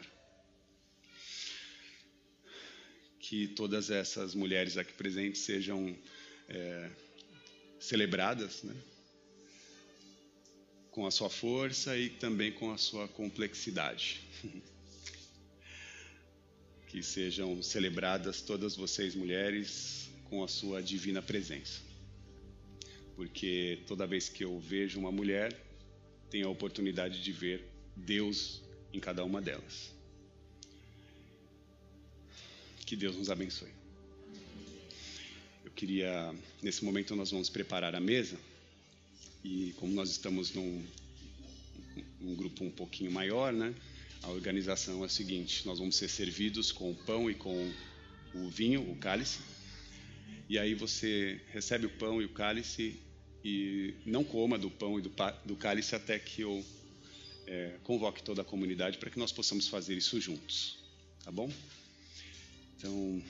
Que 3.19 3.47
todas 3.47 3.89
essas 3.89 4.33
mulheres 4.35 4.77
aqui 4.77 4.93
presentes 4.93 5.41
sejam 5.41 5.95
é, 6.49 6.89
celebradas, 7.79 8.63
né? 8.63 8.75
com 10.91 11.05
a 11.05 11.11
sua 11.11 11.29
força 11.29 11.97
e 11.97 12.09
também 12.09 12.51
com 12.51 12.71
a 12.71 12.77
sua 12.77 13.07
complexidade. 13.07 14.21
que 16.91 17.01
sejam 17.01 17.63
celebradas 17.63 18.41
todas 18.41 18.75
vocês 18.75 19.15
mulheres 19.15 20.09
com 20.25 20.43
a 20.43 20.47
sua 20.49 20.83
divina 20.83 21.21
presença. 21.21 21.79
Porque 23.15 23.79
toda 23.87 24.05
vez 24.05 24.27
que 24.27 24.43
eu 24.43 24.59
vejo 24.59 24.99
uma 24.99 25.09
mulher, 25.09 25.57
tenho 26.29 26.47
a 26.47 26.51
oportunidade 26.51 27.23
de 27.23 27.31
ver 27.31 27.63
Deus 27.95 28.61
em 28.91 28.99
cada 28.99 29.23
uma 29.23 29.41
delas. 29.41 29.93
Que 32.85 32.97
Deus 32.97 33.15
nos 33.15 33.29
abençoe. 33.29 33.71
Eu 35.63 35.71
queria, 35.71 36.35
nesse 36.61 36.83
momento, 36.83 37.15
nós 37.15 37.31
vamos 37.31 37.49
preparar 37.49 37.95
a 37.95 38.01
mesa. 38.01 38.37
E 39.45 39.73
como 39.77 39.93
nós 39.93 40.09
estamos 40.09 40.53
num, 40.53 40.85
num 42.19 42.35
grupo 42.35 42.65
um 42.65 42.71
pouquinho 42.71 43.11
maior, 43.11 43.53
né? 43.53 43.73
A 44.23 44.29
organização 44.29 45.03
é 45.03 45.05
a 45.05 45.09
seguinte: 45.09 45.65
nós 45.65 45.79
vamos 45.79 45.95
ser 45.95 46.07
servidos 46.07 46.71
com 46.71 46.91
o 46.91 46.95
pão 46.95 47.29
e 47.29 47.35
com 47.35 47.71
o 48.33 48.49
vinho, 48.49 48.89
o 48.89 48.95
cálice. 48.95 49.39
E 50.49 50.59
aí 50.59 50.73
você 50.73 51.41
recebe 51.51 51.85
o 51.85 51.89
pão 51.89 52.21
e 52.21 52.25
o 52.25 52.29
cálice 52.29 52.99
e 53.43 53.95
não 54.05 54.23
coma 54.23 54.57
do 54.57 54.69
pão 54.69 54.99
e 54.99 55.01
do, 55.01 55.11
do 55.45 55.55
cálice 55.55 55.95
até 55.95 56.19
que 56.19 56.41
eu 56.41 56.63
é, 57.47 57.77
convoque 57.83 58.21
toda 58.21 58.41
a 58.41 58.45
comunidade 58.45 58.97
para 58.97 59.09
que 59.09 59.17
nós 59.17 59.31
possamos 59.31 59.67
fazer 59.67 59.97
isso 59.97 60.19
juntos, 60.19 60.77
tá 61.23 61.31
bom? 61.31 61.51
Então, 62.77 63.23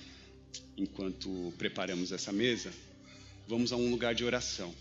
enquanto 0.77 1.53
preparamos 1.57 2.11
essa 2.11 2.31
mesa, 2.31 2.73
vamos 3.47 3.71
a 3.71 3.75
um 3.75 3.89
lugar 3.89 4.13
de 4.13 4.23
oração. 4.23 4.73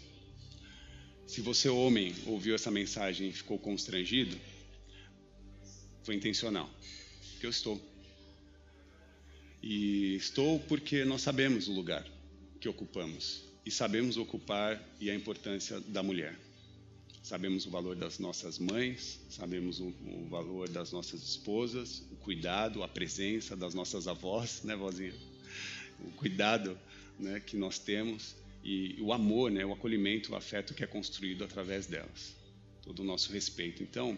Se 1.26 1.40
você, 1.40 1.68
homem, 1.68 2.14
ouviu 2.26 2.54
essa 2.54 2.70
mensagem 2.70 3.28
e 3.28 3.32
ficou 3.32 3.58
constrangido, 3.58 4.36
foi 6.02 6.14
intencional. 6.14 6.70
Que 7.40 7.46
eu 7.46 7.50
estou. 7.50 7.80
E 9.62 10.14
estou 10.16 10.58
porque 10.60 11.04
nós 11.04 11.22
sabemos 11.22 11.68
o 11.68 11.72
lugar 11.72 12.06
que 12.60 12.68
ocupamos 12.68 13.42
e 13.64 13.70
sabemos 13.70 14.16
ocupar 14.16 14.82
e 15.00 15.10
a 15.10 15.14
importância 15.14 15.80
da 15.80 16.02
mulher. 16.02 16.38
Sabemos 17.22 17.66
o 17.66 17.70
valor 17.70 17.94
das 17.94 18.18
nossas 18.18 18.58
mães, 18.58 19.20
sabemos 19.28 19.78
o, 19.78 19.88
o, 19.88 20.26
valor 20.30 20.68
das 20.68 20.90
nossas 20.90 21.22
esposas, 21.22 22.02
o 22.10 22.16
cuidado, 22.16 22.82
a 22.82 22.88
presença 22.88 23.54
das 23.54 23.74
nossas 23.74 24.08
avós, 24.08 24.62
né, 24.62 24.74
vozinha? 24.74 25.14
O 26.00 26.10
cuidado 26.12 26.78
né, 27.18 27.38
que 27.38 27.56
nós 27.56 27.78
temos 27.78 28.34
e 28.64 28.96
o 29.00 29.12
amor, 29.12 29.50
né, 29.50 29.64
o 29.64 29.72
acolhimento, 29.72 30.32
o 30.32 30.36
afeto 30.36 30.74
que 30.74 30.82
é 30.82 30.86
construído 30.86 31.44
através 31.44 31.86
delas. 31.86 32.34
Todo 32.82 33.00
o 33.00 33.04
nosso 33.04 33.30
respeito. 33.32 33.82
Então, 33.82 34.16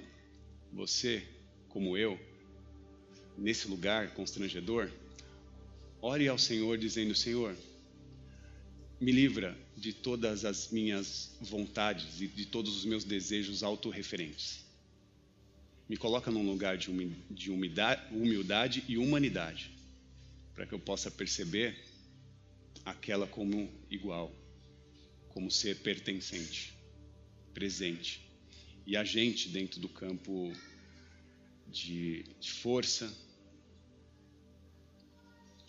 você, 0.72 1.26
como 1.72 1.96
eu, 1.96 2.20
nesse 3.36 3.66
lugar 3.66 4.12
constrangedor, 4.12 4.90
ore 6.02 6.28
ao 6.28 6.38
Senhor 6.38 6.76
dizendo: 6.76 7.14
Senhor, 7.14 7.56
me 9.00 9.10
livra 9.10 9.58
de 9.76 9.92
todas 9.92 10.44
as 10.44 10.70
minhas 10.70 11.34
vontades 11.40 12.20
e 12.20 12.28
de 12.28 12.46
todos 12.46 12.76
os 12.76 12.84
meus 12.84 13.04
desejos 13.04 13.62
autorreferentes. 13.62 14.64
Me 15.88 15.96
coloca 15.96 16.30
num 16.30 16.46
lugar 16.46 16.76
de 16.76 17.50
humildade 17.50 18.84
e 18.86 18.98
humanidade, 18.98 19.70
para 20.54 20.66
que 20.66 20.74
eu 20.74 20.78
possa 20.78 21.10
perceber 21.10 21.76
aquela 22.84 23.26
como 23.26 23.72
igual, 23.90 24.30
como 25.30 25.50
ser 25.50 25.78
pertencente, 25.78 26.76
presente 27.54 28.20
e 28.86 28.96
agente 28.96 29.48
dentro 29.48 29.80
do 29.80 29.88
campo 29.88 30.52
de, 31.72 32.24
de 32.38 32.52
força, 32.52 33.12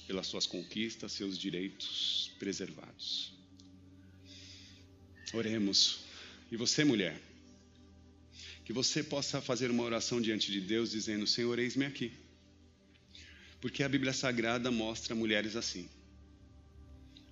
pelas 0.05 0.27
suas 0.27 0.45
conquistas, 0.45 1.13
seus 1.13 1.37
direitos 1.37 2.31
preservados. 2.37 3.33
Oremos. 5.33 6.01
E 6.51 6.57
você, 6.57 6.83
mulher, 6.83 7.19
que 8.65 8.73
você 8.73 9.01
possa 9.01 9.41
fazer 9.41 9.71
uma 9.71 9.83
oração 9.83 10.21
diante 10.21 10.51
de 10.51 10.61
Deus 10.61 10.91
dizendo: 10.91 11.25
Senhor, 11.25 11.57
eis-me 11.57 11.85
aqui. 11.85 12.11
Porque 13.61 13.81
a 13.81 13.89
Bíblia 13.89 14.13
Sagrada 14.13 14.69
mostra 14.69 15.15
mulheres 15.15 15.55
assim. 15.55 15.89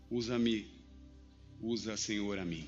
Usa-me, 0.09 0.65
usa, 1.59 1.97
Senhor, 1.97 2.39
a 2.39 2.45
mim. 2.45 2.67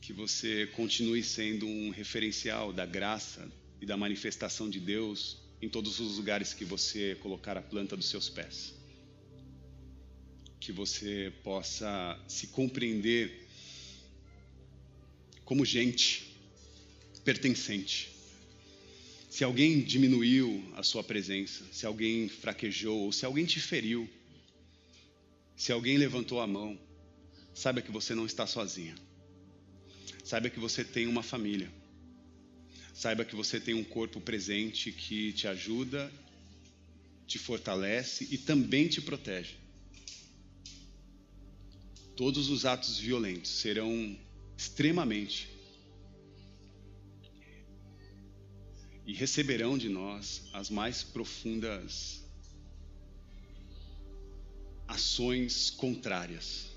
Que 0.00 0.12
você 0.12 0.66
continue 0.74 1.22
sendo 1.22 1.66
um 1.66 1.90
referencial 1.90 2.72
da 2.72 2.84
graça 2.84 3.50
e 3.84 3.86
da 3.86 3.98
manifestação 3.98 4.70
de 4.70 4.80
Deus 4.80 5.36
em 5.60 5.68
todos 5.68 6.00
os 6.00 6.16
lugares 6.16 6.54
que 6.54 6.64
você 6.64 7.16
colocar 7.16 7.58
a 7.58 7.60
planta 7.60 7.94
dos 7.94 8.08
seus 8.08 8.30
pés. 8.30 8.72
Que 10.58 10.72
você 10.72 11.30
possa 11.42 12.18
se 12.26 12.46
compreender 12.46 13.46
como 15.44 15.66
gente 15.66 16.34
pertencente. 17.26 18.10
Se 19.28 19.44
alguém 19.44 19.82
diminuiu 19.82 20.64
a 20.76 20.82
sua 20.82 21.04
presença, 21.04 21.62
se 21.70 21.84
alguém 21.84 22.26
fraquejou, 22.26 23.00
ou 23.00 23.12
se 23.12 23.26
alguém 23.26 23.44
te 23.44 23.60
feriu, 23.60 24.08
se 25.54 25.72
alguém 25.72 25.98
levantou 25.98 26.40
a 26.40 26.46
mão, 26.46 26.80
saiba 27.52 27.82
que 27.82 27.92
você 27.92 28.14
não 28.14 28.24
está 28.24 28.46
sozinha. 28.46 28.94
Saiba 30.24 30.48
que 30.48 30.58
você 30.58 30.82
tem 30.82 31.06
uma 31.06 31.22
família 31.22 31.83
Saiba 32.94 33.24
que 33.24 33.34
você 33.34 33.58
tem 33.58 33.74
um 33.74 33.82
corpo 33.82 34.20
presente 34.20 34.92
que 34.92 35.32
te 35.32 35.48
ajuda, 35.48 36.10
te 37.26 37.40
fortalece 37.40 38.28
e 38.30 38.38
também 38.38 38.86
te 38.86 39.02
protege. 39.02 39.56
Todos 42.16 42.48
os 42.48 42.64
atos 42.64 42.96
violentos 42.96 43.50
serão 43.50 44.16
extremamente 44.56 45.48
e 49.04 49.12
receberão 49.12 49.76
de 49.76 49.88
nós 49.88 50.44
as 50.52 50.70
mais 50.70 51.02
profundas 51.02 52.22
ações 54.86 55.68
contrárias. 55.68 56.70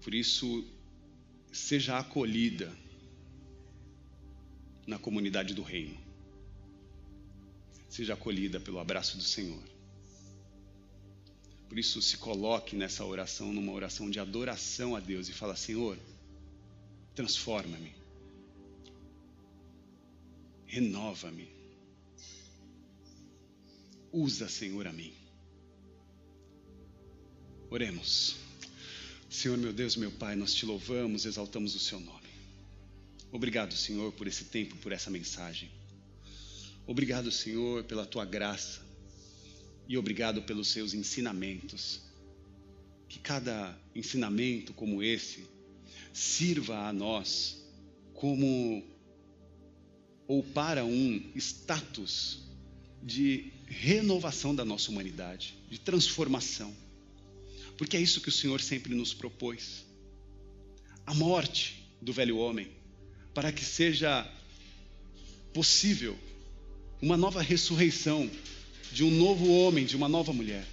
Por 0.00 0.14
isso, 0.14 0.66
seja 1.52 1.98
acolhida 1.98 2.83
na 4.86 4.98
comunidade 4.98 5.54
do 5.54 5.62
reino. 5.62 5.96
Seja 7.88 8.14
acolhida 8.14 8.58
pelo 8.58 8.78
abraço 8.78 9.16
do 9.16 9.22
Senhor. 9.22 9.62
Por 11.68 11.78
isso, 11.78 12.00
se 12.02 12.16
coloque 12.16 12.76
nessa 12.76 13.04
oração, 13.04 13.52
numa 13.52 13.72
oração 13.72 14.10
de 14.10 14.20
adoração 14.20 14.94
a 14.94 15.00
Deus 15.00 15.28
e 15.28 15.32
fala: 15.32 15.56
Senhor, 15.56 15.98
transforma-me, 17.14 17.92
renova-me, 20.66 21.48
usa, 24.12 24.48
Senhor, 24.48 24.86
a 24.86 24.92
mim. 24.92 25.12
Oremos. 27.70 28.36
Senhor, 29.28 29.58
meu 29.58 29.72
Deus, 29.72 29.96
meu 29.96 30.12
Pai, 30.12 30.36
nós 30.36 30.54
te 30.54 30.64
louvamos, 30.64 31.24
exaltamos 31.24 31.74
o 31.74 31.80
Seu 31.80 31.98
nome. 31.98 32.23
Obrigado, 33.34 33.74
Senhor, 33.74 34.12
por 34.12 34.28
esse 34.28 34.44
tempo, 34.44 34.76
por 34.76 34.92
essa 34.92 35.10
mensagem. 35.10 35.68
Obrigado, 36.86 37.32
Senhor, 37.32 37.82
pela 37.82 38.06
tua 38.06 38.24
graça 38.24 38.80
e 39.88 39.98
obrigado 39.98 40.42
pelos 40.42 40.68
seus 40.68 40.94
ensinamentos. 40.94 42.00
Que 43.08 43.18
cada 43.18 43.76
ensinamento 43.92 44.72
como 44.72 45.02
esse 45.02 45.48
sirva 46.12 46.86
a 46.86 46.92
nós 46.92 47.60
como 48.14 48.84
ou 50.28 50.40
para 50.40 50.84
um 50.84 51.32
status 51.34 52.40
de 53.02 53.52
renovação 53.66 54.54
da 54.54 54.64
nossa 54.64 54.92
humanidade, 54.92 55.58
de 55.68 55.80
transformação. 55.80 56.72
Porque 57.76 57.96
é 57.96 58.00
isso 58.00 58.20
que 58.20 58.28
o 58.28 58.32
Senhor 58.32 58.60
sempre 58.60 58.94
nos 58.94 59.12
propôs. 59.12 59.84
A 61.04 61.12
morte 61.12 61.84
do 62.00 62.12
velho 62.12 62.36
homem 62.36 62.83
para 63.34 63.52
que 63.52 63.64
seja 63.64 64.26
possível 65.52 66.16
uma 67.02 67.16
nova 67.16 67.42
ressurreição 67.42 68.30
de 68.92 69.02
um 69.02 69.10
novo 69.10 69.52
homem, 69.52 69.84
de 69.84 69.96
uma 69.96 70.08
nova 70.08 70.32
mulher. 70.32 70.64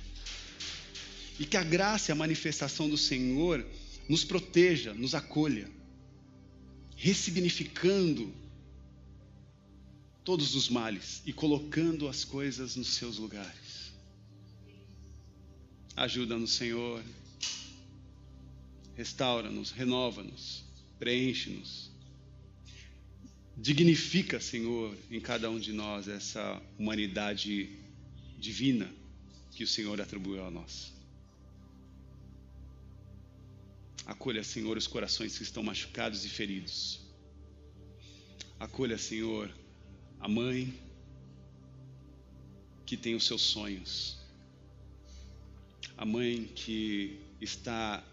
E 1.39 1.45
que 1.45 1.57
a 1.57 1.63
graça 1.63 2.11
e 2.11 2.13
a 2.13 2.15
manifestação 2.15 2.87
do 2.87 2.97
Senhor 2.97 3.65
nos 4.07 4.23
proteja, 4.23 4.93
nos 4.93 5.15
acolha, 5.15 5.69
ressignificando 6.95 8.31
todos 10.23 10.53
os 10.53 10.69
males 10.69 11.23
e 11.25 11.33
colocando 11.33 12.07
as 12.07 12.23
coisas 12.23 12.75
nos 12.75 12.89
seus 12.89 13.17
lugares. 13.17 13.91
Ajuda-nos, 15.95 16.53
Senhor. 16.53 17.03
Restaura-nos, 18.95 19.71
renova-nos, 19.71 20.63
preenche-nos 20.99 21.90
Dignifica, 23.61 24.39
Senhor, 24.39 24.97
em 25.11 25.19
cada 25.19 25.47
um 25.47 25.59
de 25.59 25.71
nós 25.71 26.07
essa 26.07 26.59
humanidade 26.79 27.69
divina 28.39 28.91
que 29.51 29.63
o 29.63 29.67
Senhor 29.67 30.01
atribuiu 30.01 30.43
a 30.43 30.49
nós. 30.49 30.91
Acolha, 34.03 34.43
Senhor, 34.43 34.75
os 34.77 34.87
corações 34.87 35.37
que 35.37 35.43
estão 35.43 35.61
machucados 35.61 36.25
e 36.25 36.29
feridos. 36.29 37.01
Acolha, 38.59 38.97
Senhor, 38.97 39.53
a 40.19 40.27
mãe 40.27 40.73
que 42.83 42.97
tem 42.97 43.13
os 43.13 43.27
seus 43.27 43.43
sonhos. 43.43 44.17
A 45.95 46.03
mãe 46.03 46.45
que 46.55 47.19
está 47.39 48.03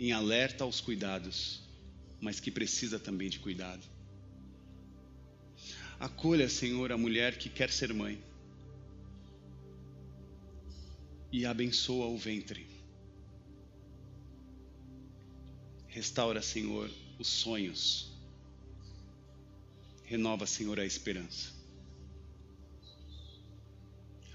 em 0.00 0.10
alerta 0.10 0.64
aos 0.64 0.80
cuidados, 0.80 1.62
mas 2.20 2.40
que 2.40 2.50
precisa 2.50 2.98
também 2.98 3.30
de 3.30 3.38
cuidado. 3.38 3.94
Acolha, 5.98 6.46
Senhor, 6.46 6.92
a 6.92 6.98
mulher 6.98 7.38
que 7.38 7.48
quer 7.48 7.70
ser 7.70 7.92
mãe. 7.94 8.22
E 11.32 11.46
abençoa 11.46 12.06
o 12.06 12.18
ventre. 12.18 12.66
Restaura, 15.86 16.42
Senhor, 16.42 16.90
os 17.18 17.28
sonhos. 17.28 18.12
Renova, 20.04 20.46
Senhor, 20.46 20.78
a 20.78 20.84
esperança. 20.84 21.50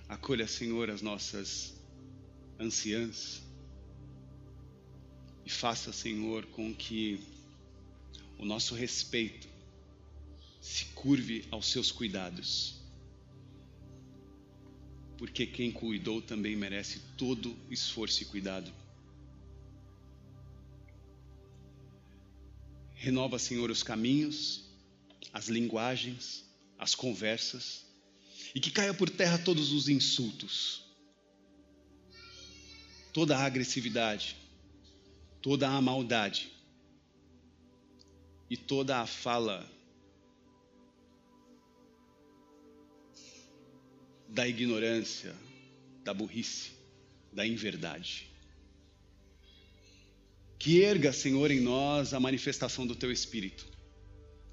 Acolha, 0.09 0.47
Senhor, 0.47 0.89
as 0.89 1.03
nossas 1.03 1.80
anciãs. 2.59 3.43
E 5.45 5.49
faça, 5.49 5.93
Senhor, 5.93 6.43
com 6.47 6.74
que 6.74 7.24
o 8.39 8.45
nosso 8.45 8.74
respeito 8.74 9.50
se 10.62 10.86
curve 10.93 11.47
aos 11.49 11.66
seus 11.72 11.91
cuidados. 11.91 12.80
Porque 15.18 15.47
quem 15.47 15.72
cuidou 15.72 16.22
também 16.22 16.55
merece 16.55 16.99
todo 17.18 17.57
esforço 17.70 18.22
e 18.22 18.26
cuidado. 18.26 18.72
Renova, 22.93 23.39
Senhor, 23.39 23.72
os 23.72 23.82
caminhos, 23.82 24.64
as 25.34 25.47
linguagens, 25.47 26.45
as 26.78 26.93
conversas, 26.93 27.84
e 28.53 28.59
que 28.59 28.70
caia 28.70 28.93
por 28.93 29.09
terra 29.09 29.39
todos 29.39 29.72
os 29.72 29.89
insultos, 29.89 30.86
toda 33.12 33.36
a 33.36 33.45
agressividade, 33.45 34.36
toda 35.41 35.68
a 35.68 35.82
maldade 35.82 36.51
e 38.49 38.55
toda 38.55 38.99
a 38.99 39.07
fala 39.07 39.68
da 44.32 44.47
ignorância, 44.47 45.36
da 46.03 46.13
burrice, 46.13 46.71
da 47.34 47.45
inverdade. 47.45 48.27
Que 50.57 50.82
erga, 50.82 51.11
Senhor, 51.11 51.51
em 51.51 51.59
nós 51.59 52.13
a 52.13 52.19
manifestação 52.19 52.88
do 52.88 52.95
Teu 52.95 53.11
Espírito, 53.11 53.67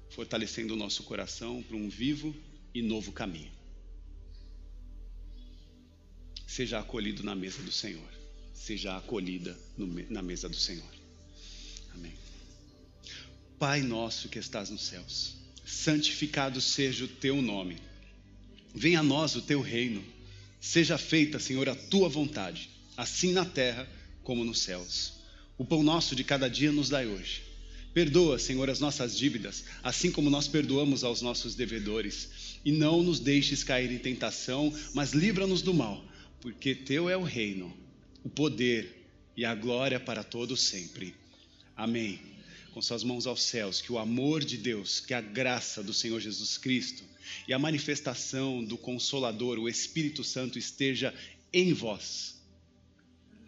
fortalecendo 0.09 0.73
o 0.73 0.77
nosso 0.77 1.03
coração 1.03 1.63
para 1.63 1.77
um 1.77 1.87
vivo 1.87 2.35
e 2.73 2.81
novo 2.81 3.13
caminho. 3.13 3.51
Seja 6.45 6.79
acolhido 6.79 7.23
na 7.23 7.33
mesa 7.33 7.61
do 7.61 7.71
Senhor, 7.71 8.09
seja 8.53 8.97
acolhida 8.97 9.57
no, 9.77 9.87
na 10.09 10.21
mesa 10.21 10.49
do 10.49 10.57
Senhor. 10.57 10.91
Amém. 11.93 12.13
Pai 13.57 13.81
nosso 13.81 14.27
que 14.27 14.39
estás 14.39 14.69
nos 14.69 14.81
céus, 14.81 15.37
santificado 15.65 16.59
seja 16.59 17.05
o 17.05 17.07
Teu 17.07 17.41
nome 17.41 17.88
Venha 18.73 18.99
a 18.99 19.03
nós 19.03 19.35
o 19.35 19.41
teu 19.41 19.61
reino. 19.61 20.03
Seja 20.61 20.97
feita, 20.97 21.39
Senhor, 21.39 21.69
a 21.69 21.75
tua 21.75 22.09
vontade, 22.09 22.69
assim 22.95 23.31
na 23.31 23.45
terra 23.45 23.87
como 24.23 24.43
nos 24.43 24.59
céus. 24.59 25.13
O 25.57 25.65
pão 25.65 25.83
nosso 25.83 26.15
de 26.15 26.23
cada 26.23 26.49
dia 26.49 26.71
nos 26.71 26.89
dai 26.89 27.07
hoje. 27.07 27.43
Perdoa, 27.93 28.37
Senhor, 28.37 28.69
as 28.69 28.79
nossas 28.79 29.17
dívidas, 29.17 29.65
assim 29.81 30.11
como 30.11 30.29
nós 30.29 30.47
perdoamos 30.47 31.03
aos 31.03 31.21
nossos 31.21 31.55
devedores. 31.55 32.59
E 32.63 32.71
não 32.71 33.01
nos 33.01 33.19
deixes 33.19 33.63
cair 33.63 33.91
em 33.91 33.97
tentação, 33.97 34.73
mas 34.93 35.11
livra-nos 35.11 35.61
do 35.61 35.73
mal, 35.73 36.03
porque 36.39 36.75
teu 36.75 37.09
é 37.09 37.17
o 37.17 37.23
reino, 37.23 37.75
o 38.23 38.29
poder 38.29 39.07
e 39.35 39.43
a 39.43 39.55
glória 39.55 39.99
para 39.99 40.23
todos 40.23 40.61
sempre. 40.61 41.15
Amém. 41.75 42.19
Com 42.73 42.81
suas 42.81 43.03
mãos 43.03 43.25
aos 43.25 43.41
céus, 43.41 43.81
que 43.81 43.91
o 43.91 43.97
amor 43.97 44.43
de 44.43 44.57
Deus, 44.57 44.99
que 44.99 45.13
a 45.13 45.21
graça 45.21 45.81
do 45.81 45.93
Senhor 45.93 46.19
Jesus 46.19 46.57
Cristo, 46.57 47.03
e 47.47 47.53
a 47.53 47.59
manifestação 47.59 48.63
do 48.63 48.77
Consolador, 48.77 49.59
o 49.59 49.69
Espírito 49.69 50.23
Santo, 50.23 50.57
esteja 50.57 51.13
em 51.51 51.73
vós, 51.73 52.39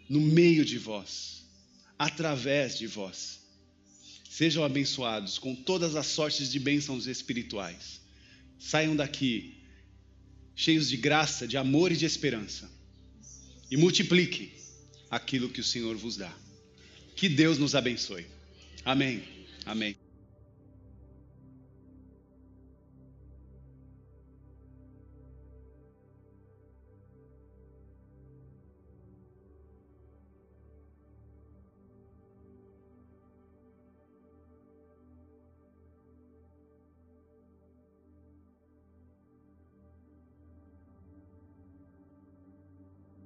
no 0.08 0.20
meio 0.20 0.64
de 0.64 0.78
vós, 0.78 1.44
através 1.98 2.78
de 2.78 2.86
vós. 2.86 3.40
Sejam 4.28 4.64
abençoados 4.64 5.38
com 5.38 5.54
todas 5.54 5.94
as 5.94 6.06
sortes 6.06 6.50
de 6.50 6.58
bênçãos 6.58 7.06
espirituais. 7.06 8.00
Saiam 8.58 8.96
daqui 8.96 9.54
cheios 10.54 10.88
de 10.88 10.96
graça, 10.96 11.46
de 11.46 11.56
amor 11.56 11.92
e 11.92 11.96
de 11.96 12.06
esperança. 12.06 12.70
E 13.70 13.76
multipliquem 13.76 14.50
aquilo 15.10 15.48
que 15.48 15.60
o 15.60 15.64
Senhor 15.64 15.96
vos 15.96 16.16
dá. 16.16 16.32
Que 17.14 17.28
Deus 17.28 17.58
nos 17.58 17.74
abençoe. 17.74 18.26
Amém. 18.84 19.22
Amém. 19.64 20.01